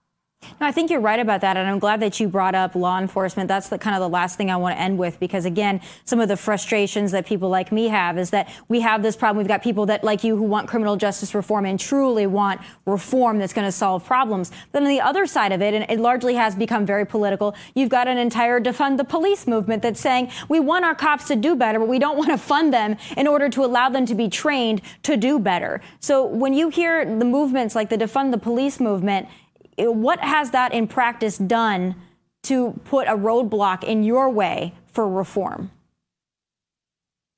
No, 0.61 0.66
I 0.66 0.72
think 0.72 0.90
you're 0.90 1.00
right 1.00 1.20
about 1.20 1.40
that, 1.42 1.56
and 1.56 1.68
I'm 1.68 1.78
glad 1.78 2.00
that 2.00 2.18
you 2.20 2.28
brought 2.28 2.54
up 2.54 2.74
law 2.74 2.98
enforcement. 2.98 3.48
That's 3.48 3.68
the 3.68 3.78
kind 3.78 3.94
of 3.94 4.00
the 4.00 4.09
last 4.09 4.37
thing 4.37 4.50
I 4.50 4.56
want 4.56 4.76
to 4.76 4.80
end 4.80 4.98
with, 4.98 5.20
because 5.20 5.44
again, 5.44 5.80
some 6.04 6.20
of 6.20 6.28
the 6.28 6.37
frustrations 6.37 7.12
that 7.12 7.26
people 7.26 7.48
like 7.48 7.72
me 7.72 7.88
have 7.88 8.18
is 8.18 8.30
that 8.30 8.48
we 8.68 8.80
have 8.80 9.02
this 9.02 9.16
problem. 9.16 9.38
We've 9.38 9.48
got 9.48 9.62
people 9.62 9.87
that, 9.87 10.04
like 10.04 10.24
you, 10.24 10.37
who 10.37 10.42
want 10.42 10.68
criminal 10.68 10.96
justice 10.96 11.35
reform 11.35 11.66
and 11.66 11.78
truly 11.78 12.26
want 12.26 12.61
reform 12.87 13.38
that's 13.38 13.52
going 13.52 13.66
to 13.66 13.72
solve 13.72 14.04
problems. 14.04 14.50
But 14.72 14.82
on 14.82 14.88
the 14.88 15.00
other 15.00 15.26
side 15.26 15.52
of 15.52 15.62
it, 15.62 15.74
and 15.74 15.85
it 15.90 16.00
largely 16.00 16.35
has 16.35 16.54
become 16.54 16.87
very 16.87 17.06
political, 17.06 17.54
you've 17.74 17.90
got 17.90 18.09
an 18.09 18.18
entire 18.18 18.61
defund 18.61 18.96
the 18.96 19.04
police 19.04 19.46
movement 19.46 19.82
that's 19.82 20.00
saying 20.00 20.30
we 20.48 20.61
want 20.61 20.85
our 20.85 20.94
cops 20.94 21.26
to 21.28 21.37
do 21.37 21.54
better, 21.54 21.78
but 21.78 21.88
we 21.88 21.98
don't 21.98 22.16
want 22.16 22.30
to 22.30 22.38
fund 22.38 22.72
them 22.72 22.96
in 23.16 23.26
order 23.26 23.48
to 23.48 23.64
allow 23.64 23.88
them 23.88 24.06
to 24.06 24.14
be 24.14 24.28
trained 24.28 24.80
to 25.02 25.16
do 25.16 25.38
better. 25.38 25.80
So 26.00 26.24
when 26.24 26.54
you 26.54 26.68
hear 26.68 27.04
the 27.04 27.24
movements 27.24 27.74
like 27.74 27.88
the 27.88 27.98
defund 27.98 28.30
the 28.30 28.38
police 28.38 28.80
movement, 28.80 29.28
what 29.79 30.21
has 30.21 30.51
that 30.51 30.73
in 30.73 30.87
practice 30.87 31.39
done 31.39 31.95
to 32.45 32.81
put 32.85 33.09
a 33.09 33.17
roadblock 33.17 33.85
in 33.85 34.03
your 34.03 34.31
way 34.31 34.75
for 34.87 35.09
reform? 35.09 35.71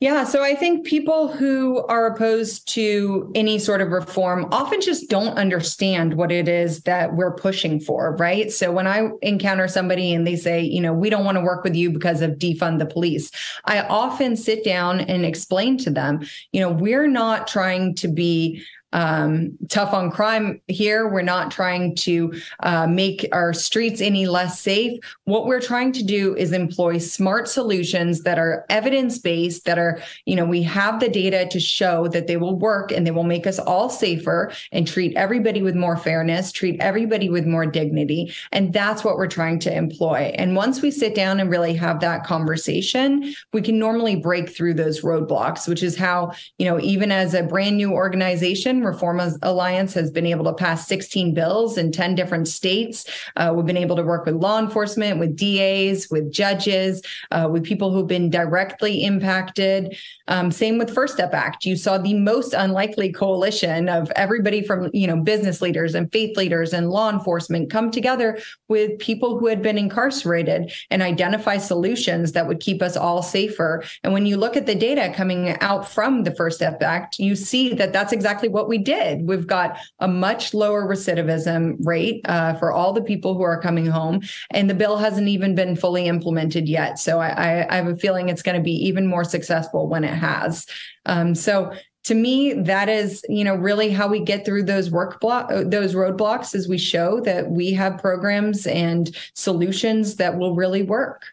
Yeah, 0.01 0.23
so 0.23 0.45
I 0.45 0.55
think 0.55 0.87
people 0.87 1.27
who 1.27 1.85
are 1.87 2.07
opposed 2.07 2.69
to 2.75 3.33
any 3.35 3.59
sort 3.59 3.81
of 3.81 3.89
reform 3.89 4.47
often 4.53 4.81
just 4.81 5.11
don't 5.11 5.37
understand 5.37 6.15
what 6.15 6.31
it 6.31 6.47
is 6.47 6.83
that 6.83 7.17
we're 7.17 7.35
pushing 7.35 7.81
for, 7.81 8.15
right? 8.15 8.53
So 8.53 8.71
when 8.71 8.87
I 8.87 9.09
encounter 9.23 9.67
somebody 9.67 10.15
and 10.15 10.25
they 10.25 10.37
say, 10.37 10.61
you 10.63 10.81
know, 10.81 10.93
we 10.93 11.11
don't 11.11 11.25
want 11.25 11.37
to 11.37 11.43
work 11.43 11.65
with 11.65 11.75
you 11.75 11.91
because 11.91 12.21
of 12.21 12.39
defund 12.39 12.79
the 12.79 12.87
police, 12.87 13.33
I 13.65 13.81
often 13.81 14.37
sit 14.37 14.63
down 14.63 15.01
and 15.01 15.25
explain 15.25 15.77
to 15.79 15.91
them, 15.91 16.21
you 16.53 16.61
know, 16.61 16.71
we're 16.71 17.09
not 17.09 17.49
trying 17.49 17.97
to 17.97 18.07
be 18.07 18.65
um, 18.93 19.57
tough 19.69 19.93
on 19.93 20.11
crime 20.11 20.61
here. 20.67 21.09
We're 21.09 21.23
not 21.23 21.51
trying 21.51 21.95
to 21.97 22.33
uh, 22.61 22.87
make 22.87 23.27
our 23.33 23.53
streets 23.53 24.01
any 24.01 24.27
less 24.27 24.61
safe. 24.61 24.99
What 25.25 25.47
we're 25.47 25.61
trying 25.61 25.93
to 25.93 26.03
do 26.03 26.35
is 26.37 26.53
employ 26.53 26.99
smart 26.99 27.49
solutions 27.49 28.23
that 28.23 28.39
are 28.39 28.65
evidence 28.71 29.19
based, 29.19 29.65
that 29.67 29.79
are, 29.79 30.01
you 30.25 30.37
know, 30.37 30.45
we 30.45 30.63
have 30.63 31.01
the 31.01 31.09
data 31.09 31.47
to 31.51 31.61
show 31.61 32.09
that 32.09 32.27
they 32.27 32.37
will 32.37 32.59
work 32.59 32.91
and 32.93 33.07
they 33.07 33.11
will 33.11 33.25
make 33.25 33.47
us 33.47 33.59
all 33.59 33.91
safer 33.91 34.53
and 34.73 34.87
treat 34.87 35.17
everybody 35.17 35.63
with 35.63 35.75
more 35.75 35.97
fairness, 35.97 36.53
treat 36.53 36.81
everybody 36.81 37.29
with 37.29 37.47
more 37.47 37.67
dignity. 37.67 38.33
And 38.53 38.73
that's 38.73 39.05
what 39.05 39.17
we're 39.17 39.27
trying 39.27 39.59
to 39.61 39.75
employ. 39.75 40.33
And 40.37 40.57
once 40.57 40.81
we 40.81 40.91
sit 40.91 41.15
down 41.15 41.41
and 41.41 41.51
really 41.51 41.75
have 41.75 42.01
that 42.01 42.25
conversation, 42.25 43.35
we 43.53 43.63
can 43.63 43.79
normally 43.79 44.17
break 44.17 44.49
through 44.49 44.75
those 44.75 45.03
roadblocks, 45.03 45.69
which 45.69 45.83
is 45.83 45.97
how, 45.97 46.33
you 46.59 46.67
know, 46.67 46.81
even 46.81 47.13
as 47.13 47.35
a 47.35 47.43
brand 47.43 47.77
new 47.77 47.93
organization, 47.93 48.78
Reform 48.85 49.21
Alliance 49.43 49.95
has 49.95 50.11
been 50.11 50.27
able 50.27 50.45
to 50.47 50.55
pass 50.55 50.87
16 50.87 51.35
bills 51.35 51.79
in 51.79 51.93
10 51.93 52.15
different 52.15 52.49
states. 52.49 53.07
Uh, 53.37 53.53
we've 53.55 53.67
been 53.67 53.77
able 53.77 53.97
to 53.97 54.03
work 54.03 54.27
with 54.27 54.37
law 54.37 54.59
enforcement, 54.59 55.19
with 55.19 55.37
DAs, 55.37 56.09
with 56.11 56.33
judges, 56.33 57.03
uh, 57.31 57.49
with 57.51 57.65
people 57.65 57.93
who've 57.93 58.07
been 58.07 58.31
directly 58.31 59.05
impacted. 59.05 59.97
Um, 60.29 60.51
same 60.51 60.79
with 60.79 60.93
First 60.93 61.15
Step 61.15 61.35
Act. 61.35 61.65
You 61.65 61.77
saw 61.77 61.99
the 61.99 62.15
most 62.15 62.53
unlikely 62.53 63.13
coalition 63.13 63.89
of 63.89 64.11
everybody 64.13 64.63
from 64.63 64.91
you 64.93 65.07
know 65.07 65.17
business 65.17 65.61
leaders 65.61 65.95
and 65.95 66.11
faith 66.13 66.37
leaders 66.37 66.73
and 66.73 66.91
law 66.91 67.11
enforcement 67.11 67.71
come 67.71 67.91
together 67.91 68.39
with 68.69 68.99
people 68.99 69.39
who 69.39 69.47
had 69.47 69.63
been 69.63 69.79
incarcerated 69.79 70.73
and 70.91 71.03
identify 71.03 71.57
solutions 71.57 72.33
that 72.33 72.47
would 72.47 72.61
keep 72.61 72.83
us 72.83 72.97
all 72.97 73.23
safer. 73.23 73.83
And 74.05 74.13
when 74.13 74.27
you 74.27 74.37
look 74.37 74.57
at 74.57 74.67
the 74.67 74.75
data 74.75 75.13
coming 75.15 75.57
out 75.61 75.89
from 75.89 76.25
the 76.25 76.35
First 76.35 76.57
Step 76.57 76.83
Act, 76.83 77.19
you 77.19 77.35
see 77.35 77.75
that 77.75 77.93
that's 77.93 78.13
exactly 78.13 78.49
what 78.49 78.68
we 78.69 78.79
did. 78.79 79.27
We've 79.27 79.47
got 79.47 79.79
a 79.99 80.07
much 80.07 80.55
lower 80.55 80.87
recidivism 80.87 81.77
rate 81.85 82.21
uh, 82.27 82.55
for 82.55 82.73
all 82.73 82.93
the 82.93 83.03
people 83.03 83.35
who 83.35 83.43
are 83.43 83.61
coming 83.61 83.87
home, 83.87 84.21
and 84.51 84.69
the 84.69 84.75
bill 84.75 84.99
hasn't 84.99 85.29
even 85.29 85.55
been 85.55 85.75
fully 85.75 86.07
implemented 86.07 86.69
yet. 86.69 86.99
So 86.99 87.21
I, 87.21 87.67
I 87.69 87.77
have 87.77 87.89
a 87.89 87.97
feeling 87.97 88.29
it's 88.29 88.43
going 88.43 88.57
to 88.57 88.63
be 88.63 88.87
even 88.87 89.07
more 89.07 89.25
successful 89.25 89.89
when 89.89 90.05
it 90.05 90.15
has. 90.15 90.67
Um, 91.07 91.35
so 91.35 91.73
to 92.05 92.15
me 92.15 92.55
that 92.55 92.89
is 92.89 93.23
you 93.29 93.45
know 93.45 93.55
really 93.55 93.91
how 93.91 94.09
we 94.09 94.21
get 94.21 94.45
through 94.45 94.63
those 94.63 94.91
work 94.91 95.21
block 95.21 95.51
those 95.67 95.95
roadblocks 95.95 96.55
is 96.55 96.69
we 96.69 96.79
show 96.79 97.21
that 97.21 97.51
we 97.51 97.73
have 97.73 97.99
programs 97.99 98.67
and 98.67 99.17
solutions 99.35 100.17
that 100.17 100.39
will 100.39 100.55
really 100.55 100.83
work 100.83 101.27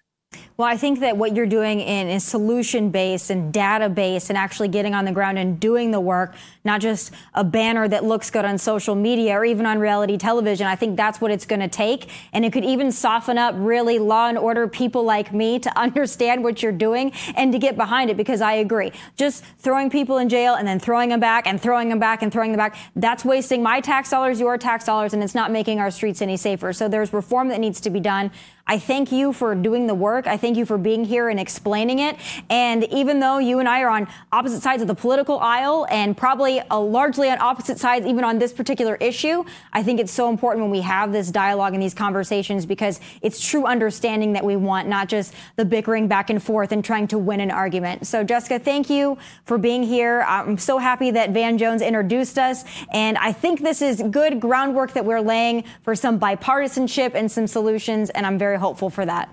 well, 0.57 0.69
I 0.69 0.77
think 0.77 1.01
that 1.01 1.17
what 1.17 1.35
you're 1.35 1.45
doing 1.45 1.81
in 1.81 2.07
is 2.07 2.23
solution 2.23 2.89
based 2.89 3.29
and 3.29 3.51
data 3.51 3.89
based 3.89 4.29
and 4.29 4.37
actually 4.37 4.69
getting 4.69 4.95
on 4.95 5.03
the 5.03 5.11
ground 5.11 5.37
and 5.37 5.59
doing 5.59 5.91
the 5.91 5.99
work, 5.99 6.33
not 6.63 6.79
just 6.79 7.11
a 7.33 7.43
banner 7.43 7.89
that 7.89 8.05
looks 8.05 8.31
good 8.31 8.45
on 8.45 8.57
social 8.57 8.95
media 8.95 9.33
or 9.33 9.43
even 9.43 9.65
on 9.65 9.79
reality 9.79 10.17
television. 10.17 10.65
I 10.65 10.77
think 10.77 10.95
that's 10.95 11.19
what 11.19 11.29
it's 11.29 11.45
going 11.45 11.59
to 11.59 11.67
take. 11.67 12.09
And 12.31 12.45
it 12.45 12.53
could 12.53 12.63
even 12.63 12.93
soften 12.93 13.37
up 13.37 13.53
really 13.57 13.99
law 13.99 14.29
and 14.29 14.37
order 14.37 14.65
people 14.65 15.03
like 15.03 15.33
me 15.33 15.59
to 15.59 15.77
understand 15.77 16.41
what 16.41 16.63
you're 16.63 16.71
doing 16.71 17.11
and 17.35 17.51
to 17.51 17.59
get 17.59 17.75
behind 17.75 18.09
it 18.09 18.15
because 18.15 18.39
I 18.39 18.53
agree. 18.53 18.93
Just 19.17 19.43
throwing 19.59 19.89
people 19.89 20.19
in 20.19 20.29
jail 20.29 20.55
and 20.55 20.65
then 20.65 20.79
throwing 20.79 21.09
them 21.09 21.19
back 21.19 21.47
and 21.47 21.61
throwing 21.61 21.89
them 21.89 21.99
back 21.99 22.21
and 22.21 22.31
throwing 22.31 22.51
them 22.51 22.57
back, 22.57 22.77
that's 22.95 23.25
wasting 23.25 23.61
my 23.61 23.81
tax 23.81 24.09
dollars, 24.09 24.39
your 24.39 24.57
tax 24.57 24.85
dollars, 24.85 25.13
and 25.13 25.21
it's 25.21 25.35
not 25.35 25.51
making 25.51 25.81
our 25.81 25.91
streets 25.91 26.21
any 26.21 26.37
safer. 26.37 26.71
So 26.71 26.87
there's 26.87 27.11
reform 27.11 27.49
that 27.49 27.59
needs 27.59 27.81
to 27.81 27.89
be 27.89 27.99
done. 27.99 28.31
I 28.67 28.79
thank 28.79 29.11
you 29.11 29.31
for 29.31 29.53
doing 29.53 29.85
the 29.85 29.93
work. 29.93 30.25
I 30.25 30.37
thank 30.45 30.57
you 30.57 30.65
for 30.65 30.77
being 30.77 31.03
here 31.03 31.29
and 31.29 31.39
explaining 31.39 31.99
it. 31.99 32.17
And 32.49 32.83
even 32.85 33.19
though 33.19 33.37
you 33.37 33.59
and 33.59 33.69
I 33.69 33.81
are 33.83 33.89
on 33.89 34.07
opposite 34.31 34.61
sides 34.61 34.81
of 34.81 34.87
the 34.87 34.95
political 34.95 35.39
aisle 35.39 35.85
and 35.91 36.17
probably 36.17 36.59
uh, 36.59 36.79
largely 36.79 37.29
on 37.29 37.39
opposite 37.39 37.77
sides, 37.79 38.05
even 38.05 38.23
on 38.23 38.39
this 38.39 38.51
particular 38.53 38.95
issue, 38.95 39.43
I 39.73 39.83
think 39.83 39.99
it's 39.99 40.11
so 40.11 40.29
important 40.29 40.63
when 40.63 40.71
we 40.71 40.81
have 40.81 41.11
this 41.11 41.29
dialogue 41.29 41.73
and 41.73 41.83
these 41.83 41.93
conversations 41.93 42.65
because 42.65 42.99
it's 43.21 43.45
true 43.45 43.65
understanding 43.65 44.33
that 44.33 44.43
we 44.43 44.55
want, 44.55 44.87
not 44.87 45.09
just 45.09 45.33
the 45.57 45.65
bickering 45.65 46.07
back 46.07 46.29
and 46.29 46.41
forth 46.41 46.71
and 46.71 46.83
trying 46.83 47.07
to 47.09 47.17
win 47.17 47.39
an 47.39 47.51
argument. 47.51 48.07
So, 48.07 48.23
Jessica, 48.23 48.59
thank 48.59 48.89
you 48.89 49.17
for 49.45 49.57
being 49.57 49.83
here. 49.83 50.23
I'm 50.27 50.57
so 50.57 50.77
happy 50.77 51.11
that 51.11 51.31
Van 51.31 51.57
Jones 51.57 51.81
introduced 51.81 52.39
us. 52.39 52.63
And 52.91 53.17
I 53.17 53.31
think 53.31 53.61
this 53.61 53.81
is 53.81 54.01
good 54.09 54.39
groundwork 54.39 54.93
that 54.93 55.05
we're 55.05 55.21
laying 55.21 55.65
for 55.83 55.95
some 55.95 56.19
bipartisanship 56.19 57.11
and 57.13 57.31
some 57.31 57.47
solutions. 57.47 58.09
And 58.11 58.25
I'm 58.25 58.37
very 58.37 58.55
very 58.55 58.59
hopeful 58.61 58.89
for 58.89 59.05
that. 59.05 59.29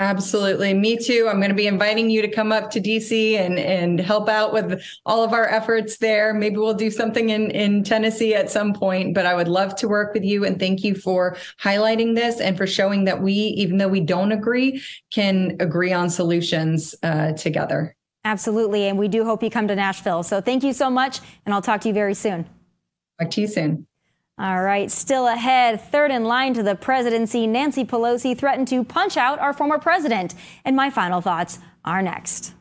Absolutely. 0.00 0.74
Me 0.74 0.96
too. 0.96 1.28
I'm 1.30 1.36
going 1.36 1.50
to 1.50 1.54
be 1.54 1.68
inviting 1.68 2.10
you 2.10 2.20
to 2.20 2.28
come 2.28 2.50
up 2.50 2.68
to 2.72 2.80
DC 2.80 3.38
and, 3.38 3.60
and 3.60 4.00
help 4.00 4.28
out 4.28 4.52
with 4.52 4.82
all 5.06 5.22
of 5.22 5.32
our 5.32 5.46
efforts 5.48 5.98
there. 5.98 6.34
Maybe 6.34 6.56
we'll 6.56 6.74
do 6.74 6.90
something 6.90 7.30
in, 7.30 7.52
in 7.52 7.84
Tennessee 7.84 8.34
at 8.34 8.50
some 8.50 8.72
point, 8.72 9.14
but 9.14 9.24
I 9.24 9.34
would 9.34 9.46
love 9.46 9.76
to 9.76 9.88
work 9.88 10.12
with 10.12 10.24
you. 10.24 10.44
And 10.44 10.58
thank 10.58 10.82
you 10.82 10.96
for 10.96 11.36
highlighting 11.62 12.16
this 12.16 12.40
and 12.40 12.56
for 12.56 12.66
showing 12.66 13.04
that 13.04 13.22
we, 13.22 13.32
even 13.32 13.78
though 13.78 13.88
we 13.88 14.00
don't 14.00 14.32
agree, 14.32 14.82
can 15.12 15.56
agree 15.60 15.92
on 15.92 16.10
solutions 16.10 16.96
uh, 17.04 17.32
together. 17.34 17.94
Absolutely. 18.24 18.88
And 18.88 18.98
we 18.98 19.06
do 19.06 19.24
hope 19.24 19.44
you 19.44 19.50
come 19.50 19.68
to 19.68 19.76
Nashville. 19.76 20.24
So 20.24 20.40
thank 20.40 20.64
you 20.64 20.72
so 20.72 20.90
much. 20.90 21.20
And 21.46 21.54
I'll 21.54 21.62
talk 21.62 21.82
to 21.82 21.88
you 21.88 21.94
very 21.94 22.14
soon. 22.14 22.46
Talk 23.20 23.30
to 23.30 23.40
you 23.42 23.46
soon. 23.46 23.86
All 24.36 24.62
right, 24.62 24.90
still 24.90 25.28
ahead, 25.28 25.80
third 25.80 26.10
in 26.10 26.24
line 26.24 26.54
to 26.54 26.62
the 26.64 26.74
presidency, 26.74 27.46
Nancy 27.46 27.84
Pelosi 27.84 28.36
threatened 28.36 28.66
to 28.68 28.82
punch 28.82 29.16
out 29.16 29.38
our 29.38 29.52
former 29.52 29.78
president. 29.78 30.34
And 30.64 30.74
my 30.74 30.90
final 30.90 31.20
thoughts 31.20 31.60
are 31.84 32.02
next. 32.02 32.52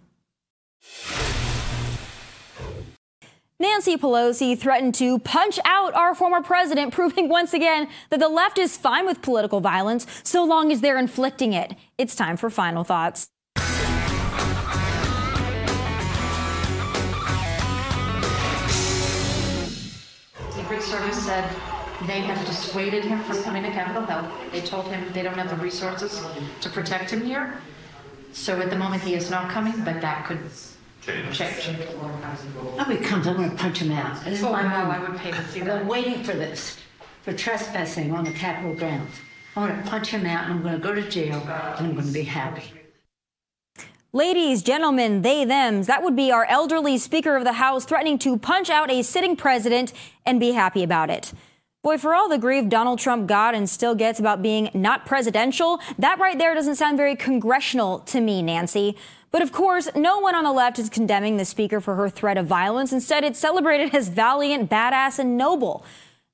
Nancy 3.60 3.98
Pelosi 3.98 4.60
threatened 4.60 4.94
to 4.96 5.18
punch 5.18 5.58
out 5.66 5.96
our 5.96 6.14
former 6.14 6.44
president, 6.44 6.94
proving 6.94 7.28
once 7.28 7.56
again 7.56 7.88
that 8.12 8.20
the 8.20 8.30
left 8.30 8.60
is 8.60 8.78
fine 8.78 9.08
with 9.08 9.24
political 9.24 9.60
violence 9.60 10.06
so 10.24 10.44
long 10.44 10.72
as 10.72 10.82
they're 10.82 11.00
inflicting 11.00 11.54
it. 11.54 11.74
It's 11.98 12.16
time 12.16 12.38
for 12.38 12.52
final 12.52 12.84
thoughts. 12.84 13.30
Service 20.84 21.26
said 21.26 21.50
they 22.08 22.20
have 22.22 22.46
dissuaded 22.46 23.06
him 23.06 23.24
from 23.24 23.42
coming 23.44 23.64
to 23.64 23.72
Capitol 23.72 24.06
Hill. 24.06 24.32
They 24.52 24.62
told 24.62 24.86
him 24.88 25.12
they 25.14 25.24
don't 25.24 25.38
have 25.38 25.50
the 25.50 25.64
resources 25.64 26.22
to 26.62 26.70
protect 26.70 27.10
him 27.10 27.22
here. 27.24 27.58
So 28.34 28.60
at 28.60 28.70
the 28.70 28.76
moment, 28.76 29.02
he 29.04 29.14
is 29.16 29.30
not 29.30 29.50
coming, 29.50 29.74
but 29.86 30.02
that 30.02 30.26
could 30.26 30.40
change. 31.06 31.70
Oh, 32.80 32.86
he 32.90 32.98
comes, 32.98 33.28
I'm 33.28 33.36
gonna 33.36 33.56
punch 33.56 33.80
him 33.80 33.92
out. 33.92 34.24
This 34.26 34.40
is 34.40 34.44
my 34.44 34.64
mom. 34.64 34.92
I 34.92 35.00
would 35.00 35.18
pay 35.18 35.32
to 35.32 35.48
see 35.48 35.62
I've 35.62 35.68
that. 35.68 35.80
been 35.80 35.88
waiting 35.88 36.24
for 36.24 36.34
this, 36.34 36.78
for 37.24 37.34
trespassing 37.34 38.12
on 38.12 38.26
the 38.26 38.32
Capitol 38.32 38.76
grounds. 38.76 39.16
I'm 39.56 39.70
gonna 39.70 39.90
punch 39.90 40.10
him 40.10 40.26
out, 40.26 40.46
and 40.46 40.56
I'm 40.56 40.64
gonna 40.64 40.80
go 40.80 40.94
to 40.94 41.08
jail, 41.10 41.40
and 41.40 41.88
I'm 41.88 41.96
gonna 41.96 42.12
be 42.12 42.24
happy. 42.24 42.83
Ladies, 44.16 44.62
gentlemen, 44.62 45.24
they, 45.24 45.44
thems, 45.44 45.88
that 45.88 46.04
would 46.04 46.16
be 46.16 46.32
our 46.32 46.46
elderly 46.46 47.00
Speaker 47.00 47.36
of 47.36 47.44
the 47.44 47.54
House 47.54 47.84
threatening 47.84 48.20
to 48.20 48.38
punch 48.38 48.70
out 48.70 48.92
a 48.92 49.02
sitting 49.02 49.36
president 49.36 49.92
and 50.24 50.40
be 50.40 50.52
happy 50.52 50.84
about 50.84 51.10
it. 51.10 51.34
Boy, 51.82 51.98
for 51.98 52.14
all 52.14 52.30
the 52.30 52.38
grief 52.38 52.70
Donald 52.70 53.00
Trump 53.00 53.28
got 53.28 53.56
and 53.56 53.68
still 53.68 53.96
gets 53.96 54.20
about 54.20 54.44
being 54.44 54.70
not 54.76 55.08
presidential, 55.08 55.80
that 55.98 56.20
right 56.20 56.38
there 56.38 56.54
doesn't 56.54 56.76
sound 56.76 56.96
very 56.96 57.16
congressional 57.16 58.02
to 58.02 58.22
me, 58.22 58.44
Nancy. 58.44 58.96
But 59.32 59.42
of 59.42 59.52
course, 59.52 59.90
no 59.96 60.20
one 60.20 60.36
on 60.36 60.44
the 60.44 60.52
left 60.52 60.78
is 60.78 60.90
condemning 60.90 61.38
the 61.38 61.44
speaker 61.44 61.82
for 61.82 61.96
her 61.96 62.08
threat 62.08 62.38
of 62.38 62.46
violence. 62.46 62.94
Instead, 62.94 63.24
it's 63.24 63.40
celebrated 63.40 63.96
as 63.96 64.10
valiant, 64.10 64.70
badass, 64.70 65.18
and 65.18 65.40
noble. 65.40 65.84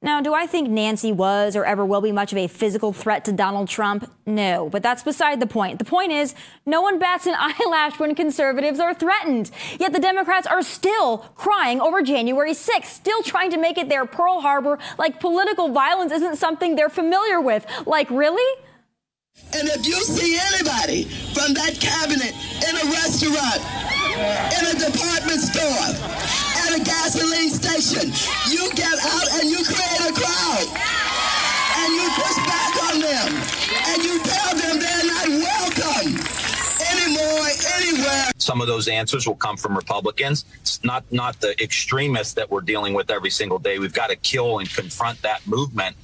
Now, 0.02 0.22
do 0.22 0.34
I 0.34 0.46
think 0.46 0.70
Nancy 0.70 1.12
was 1.12 1.58
or 1.58 1.66
ever 1.66 1.86
will 1.86 2.00
be 2.00 2.14
much 2.14 2.32
of 2.32 2.38
a 2.38 2.48
physical 2.48 2.94
threat 2.94 3.26
to 3.26 3.34
Donald 3.34 3.68
Trump? 3.68 4.10
No, 4.26 4.70
but 4.70 4.82
that's 4.82 5.04
beside 5.04 5.42
the 5.42 5.48
point. 5.48 5.78
The 5.78 5.84
point 5.84 6.14
is, 6.14 6.34
no 6.66 6.82
one 6.82 7.00
bats 7.00 7.26
an 7.26 7.36
eyelash 7.38 8.00
when 8.00 8.16
conservatives 8.16 8.80
are 8.80 8.94
threatened. 8.94 9.52
Yet 9.78 9.92
the 9.92 10.00
Democrats 10.00 10.48
are 10.48 10.62
still 10.62 11.18
crying 11.36 11.82
over 11.82 12.02
January 12.02 12.54
6th, 12.54 12.86
still 12.86 13.22
trying 13.24 13.52
to 13.52 13.58
make 13.58 13.78
it 13.78 13.90
their 13.90 14.06
Pearl 14.06 14.40
Harbor 14.40 14.80
like 14.98 15.20
political 15.20 15.68
violence 15.68 16.14
isn't 16.14 16.38
something 16.38 16.78
they're 16.78 16.88
familiar 16.88 17.42
with. 17.42 17.66
Like, 17.86 18.10
really? 18.10 18.62
And 19.54 19.68
if 19.68 19.86
you 19.86 19.96
see 19.96 20.40
anybody 20.54 21.04
from 21.34 21.54
that 21.56 21.76
cabinet 21.82 22.34
in 22.68 22.76
a 22.76 22.92
restaurant, 22.92 23.99
in 24.20 24.64
a 24.68 24.76
department 24.76 25.40
store, 25.40 25.88
at 26.68 26.76
a 26.76 26.84
gasoline 26.84 27.50
station, 27.50 28.12
you 28.52 28.70
get 28.76 28.98
out 29.00 29.28
and 29.40 29.50
you 29.50 29.64
create 29.64 30.04
a 30.08 30.14
crowd. 30.14 30.68
And 31.80 31.94
you 31.96 32.10
push 32.12 32.36
back 32.44 32.74
on 32.92 33.00
them. 33.00 33.30
And 33.88 34.04
you 34.04 34.20
tell 34.20 34.52
them 34.56 34.80
they're 34.80 35.08
not 35.08 35.28
welcome 35.30 36.20
anymore, 36.92 37.48
anywhere. 37.76 38.32
Some 38.38 38.62
of 38.62 38.68
those 38.68 38.88
answers 38.88 39.28
will 39.28 39.36
come 39.36 39.56
from 39.58 39.76
Republicans. 39.76 40.46
It's 40.62 40.84
not 40.84 41.04
not 41.12 41.40
the 41.40 41.62
extremists 41.62 42.34
that 42.34 42.50
we're 42.50 42.62
dealing 42.62 42.94
with 42.94 43.10
every 43.12 43.30
single 43.30 43.60
day. 43.60 43.80
We've 43.80 43.94
got 43.94 44.10
to 44.10 44.16
kill 44.16 44.60
and 44.60 44.70
confront 44.70 45.22
that 45.22 45.46
movement. 45.48 45.96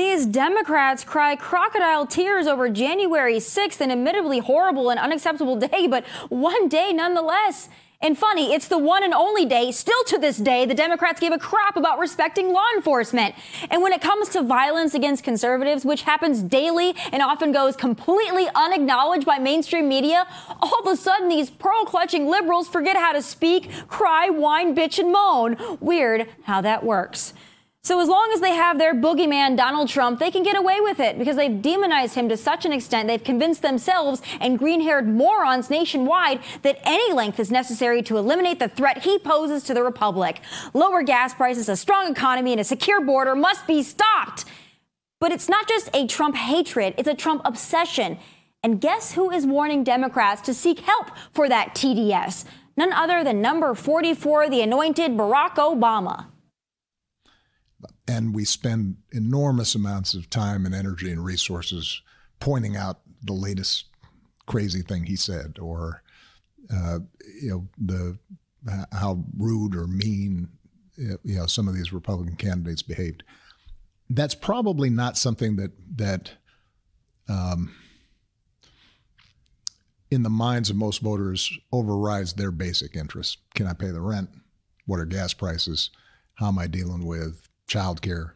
These 0.00 0.24
Democrats 0.24 1.04
cry 1.04 1.36
crocodile 1.36 2.06
tears 2.06 2.46
over 2.46 2.70
January 2.70 3.36
6th, 3.36 3.82
an 3.82 3.90
admittedly 3.90 4.38
horrible 4.38 4.88
and 4.88 4.98
unacceptable 4.98 5.56
day, 5.68 5.86
but 5.88 6.06
one 6.30 6.68
day 6.68 6.90
nonetheless. 6.94 7.68
And 8.00 8.16
funny, 8.16 8.54
it's 8.54 8.66
the 8.66 8.78
one 8.78 9.04
and 9.04 9.12
only 9.12 9.44
day, 9.44 9.70
still 9.72 10.02
to 10.04 10.16
this 10.16 10.38
day, 10.38 10.64
the 10.64 10.72
Democrats 10.72 11.20
gave 11.20 11.32
a 11.32 11.38
crap 11.38 11.76
about 11.76 11.98
respecting 11.98 12.50
law 12.50 12.64
enforcement. 12.74 13.34
And 13.70 13.82
when 13.82 13.92
it 13.92 14.00
comes 14.00 14.30
to 14.30 14.42
violence 14.42 14.94
against 14.94 15.22
conservatives, 15.22 15.84
which 15.84 16.00
happens 16.00 16.40
daily 16.40 16.94
and 17.12 17.20
often 17.22 17.52
goes 17.52 17.76
completely 17.76 18.48
unacknowledged 18.54 19.26
by 19.26 19.38
mainstream 19.38 19.86
media, 19.86 20.26
all 20.62 20.80
of 20.80 20.86
a 20.86 20.96
sudden 20.96 21.28
these 21.28 21.50
pearl 21.50 21.84
clutching 21.84 22.26
liberals 22.26 22.68
forget 22.68 22.96
how 22.96 23.12
to 23.12 23.20
speak, 23.20 23.70
cry, 23.86 24.30
whine, 24.30 24.74
bitch, 24.74 24.98
and 24.98 25.12
moan. 25.12 25.58
Weird 25.78 26.26
how 26.44 26.62
that 26.62 26.84
works. 26.84 27.34
So 27.82 27.98
as 27.98 28.08
long 28.08 28.30
as 28.34 28.42
they 28.42 28.52
have 28.52 28.78
their 28.78 28.94
boogeyman 28.94 29.56
Donald 29.56 29.88
Trump, 29.88 30.18
they 30.18 30.30
can 30.30 30.42
get 30.42 30.54
away 30.54 30.82
with 30.82 31.00
it 31.00 31.18
because 31.18 31.36
they've 31.36 31.62
demonized 31.62 32.14
him 32.14 32.28
to 32.28 32.36
such 32.36 32.66
an 32.66 32.72
extent 32.72 33.08
they've 33.08 33.24
convinced 33.24 33.62
themselves 33.62 34.20
and 34.38 34.58
green-haired 34.58 35.08
morons 35.08 35.70
nationwide 35.70 36.40
that 36.60 36.78
any 36.84 37.14
length 37.14 37.40
is 37.40 37.50
necessary 37.50 38.02
to 38.02 38.18
eliminate 38.18 38.58
the 38.58 38.68
threat 38.68 39.04
he 39.04 39.18
poses 39.18 39.62
to 39.62 39.72
the 39.72 39.82
republic. 39.82 40.42
Lower 40.74 41.02
gas 41.02 41.32
prices, 41.32 41.70
a 41.70 41.76
strong 41.76 42.10
economy, 42.10 42.52
and 42.52 42.60
a 42.60 42.64
secure 42.64 43.00
border 43.00 43.34
must 43.34 43.66
be 43.66 43.82
stopped. 43.82 44.44
But 45.18 45.32
it's 45.32 45.48
not 45.48 45.66
just 45.66 45.88
a 45.94 46.06
Trump 46.06 46.36
hatred, 46.36 46.94
it's 46.98 47.08
a 47.08 47.14
Trump 47.14 47.40
obsession. 47.46 48.18
And 48.62 48.78
guess 48.78 49.12
who 49.12 49.30
is 49.30 49.46
warning 49.46 49.84
Democrats 49.84 50.42
to 50.42 50.52
seek 50.52 50.80
help 50.80 51.12
for 51.32 51.48
that 51.48 51.74
TDS? 51.74 52.44
None 52.76 52.92
other 52.92 53.24
than 53.24 53.40
number 53.40 53.74
44, 53.74 54.50
the 54.50 54.60
anointed 54.60 55.12
Barack 55.12 55.54
Obama 55.54 56.26
and 58.10 58.34
we 58.34 58.44
spend 58.44 58.96
enormous 59.12 59.76
amounts 59.76 60.14
of 60.14 60.28
time 60.28 60.66
and 60.66 60.74
energy 60.74 61.12
and 61.12 61.24
resources 61.24 62.02
pointing 62.40 62.76
out 62.76 63.00
the 63.22 63.32
latest 63.32 63.84
crazy 64.46 64.82
thing 64.82 65.04
he 65.04 65.14
said 65.14 65.56
or 65.60 66.02
uh, 66.74 66.98
you 67.40 67.50
know 67.50 67.68
the 67.78 68.18
how 68.92 69.24
rude 69.38 69.76
or 69.76 69.86
mean 69.86 70.48
you 70.96 71.18
know 71.24 71.46
some 71.46 71.68
of 71.68 71.74
these 71.74 71.92
Republican 71.92 72.34
candidates 72.34 72.82
behaved. 72.82 73.22
That's 74.08 74.34
probably 74.34 74.90
not 74.90 75.16
something 75.16 75.54
that 75.56 75.70
that 75.96 76.32
um, 77.28 77.72
in 80.10 80.24
the 80.24 80.30
minds 80.30 80.68
of 80.68 80.74
most 80.74 81.00
voters 81.00 81.56
overrides 81.72 82.32
their 82.32 82.50
basic 82.50 82.96
interests. 82.96 83.36
Can 83.54 83.68
I 83.68 83.72
pay 83.72 83.90
the 83.92 84.00
rent? 84.00 84.30
What 84.86 84.98
are 84.98 85.06
gas 85.06 85.32
prices? 85.32 85.90
How 86.34 86.48
am 86.48 86.58
I 86.58 86.66
dealing 86.66 87.06
with 87.06 87.49
childcare? 87.70 88.32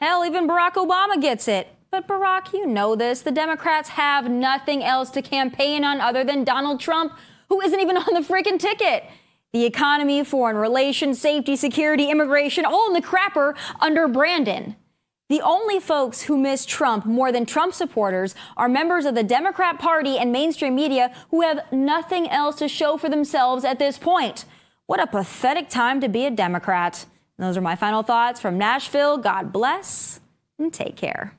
Hell, 0.00 0.24
even 0.24 0.48
Barack 0.48 0.72
Obama 0.72 1.20
gets 1.20 1.46
it. 1.48 1.68
But 1.90 2.08
Barack, 2.08 2.52
you 2.52 2.66
know 2.66 2.96
this. 2.96 3.20
The 3.20 3.30
Democrats 3.30 3.90
have 3.90 4.28
nothing 4.28 4.82
else 4.82 5.10
to 5.10 5.22
campaign 5.22 5.84
on 5.84 6.00
other 6.00 6.24
than 6.24 6.42
Donald 6.42 6.80
Trump, 6.80 7.12
who 7.48 7.60
isn't 7.60 7.78
even 7.78 7.96
on 7.96 8.14
the 8.14 8.20
freaking 8.20 8.58
ticket. 8.58 9.04
The 9.52 9.64
economy, 9.64 10.24
foreign 10.24 10.56
relations, 10.56 11.20
safety, 11.20 11.54
security, 11.54 12.10
immigration, 12.10 12.64
all 12.64 12.88
in 12.88 12.94
the 12.94 13.00
crapper 13.00 13.56
under 13.80 14.08
Brandon. 14.08 14.74
The 15.28 15.40
only 15.40 15.78
folks 15.78 16.22
who 16.22 16.36
miss 16.36 16.66
Trump 16.66 17.06
more 17.06 17.30
than 17.30 17.46
Trump 17.46 17.72
supporters 17.72 18.34
are 18.56 18.68
members 18.68 19.06
of 19.06 19.14
the 19.14 19.22
Democrat 19.22 19.78
Party 19.78 20.18
and 20.18 20.32
mainstream 20.32 20.74
media 20.74 21.14
who 21.30 21.42
have 21.42 21.60
nothing 21.72 22.28
else 22.28 22.56
to 22.56 22.68
show 22.68 22.96
for 22.96 23.08
themselves 23.08 23.64
at 23.64 23.78
this 23.78 23.96
point. 23.96 24.44
What 24.86 25.00
a 25.00 25.06
pathetic 25.06 25.68
time 25.68 26.00
to 26.00 26.08
be 26.08 26.26
a 26.26 26.30
Democrat. 26.30 27.06
Those 27.38 27.56
are 27.56 27.60
my 27.62 27.76
final 27.76 28.02
thoughts 28.02 28.40
from 28.40 28.58
Nashville. 28.58 29.18
God 29.18 29.52
bless 29.52 30.20
and 30.58 30.72
take 30.72 30.96
care. 30.96 31.36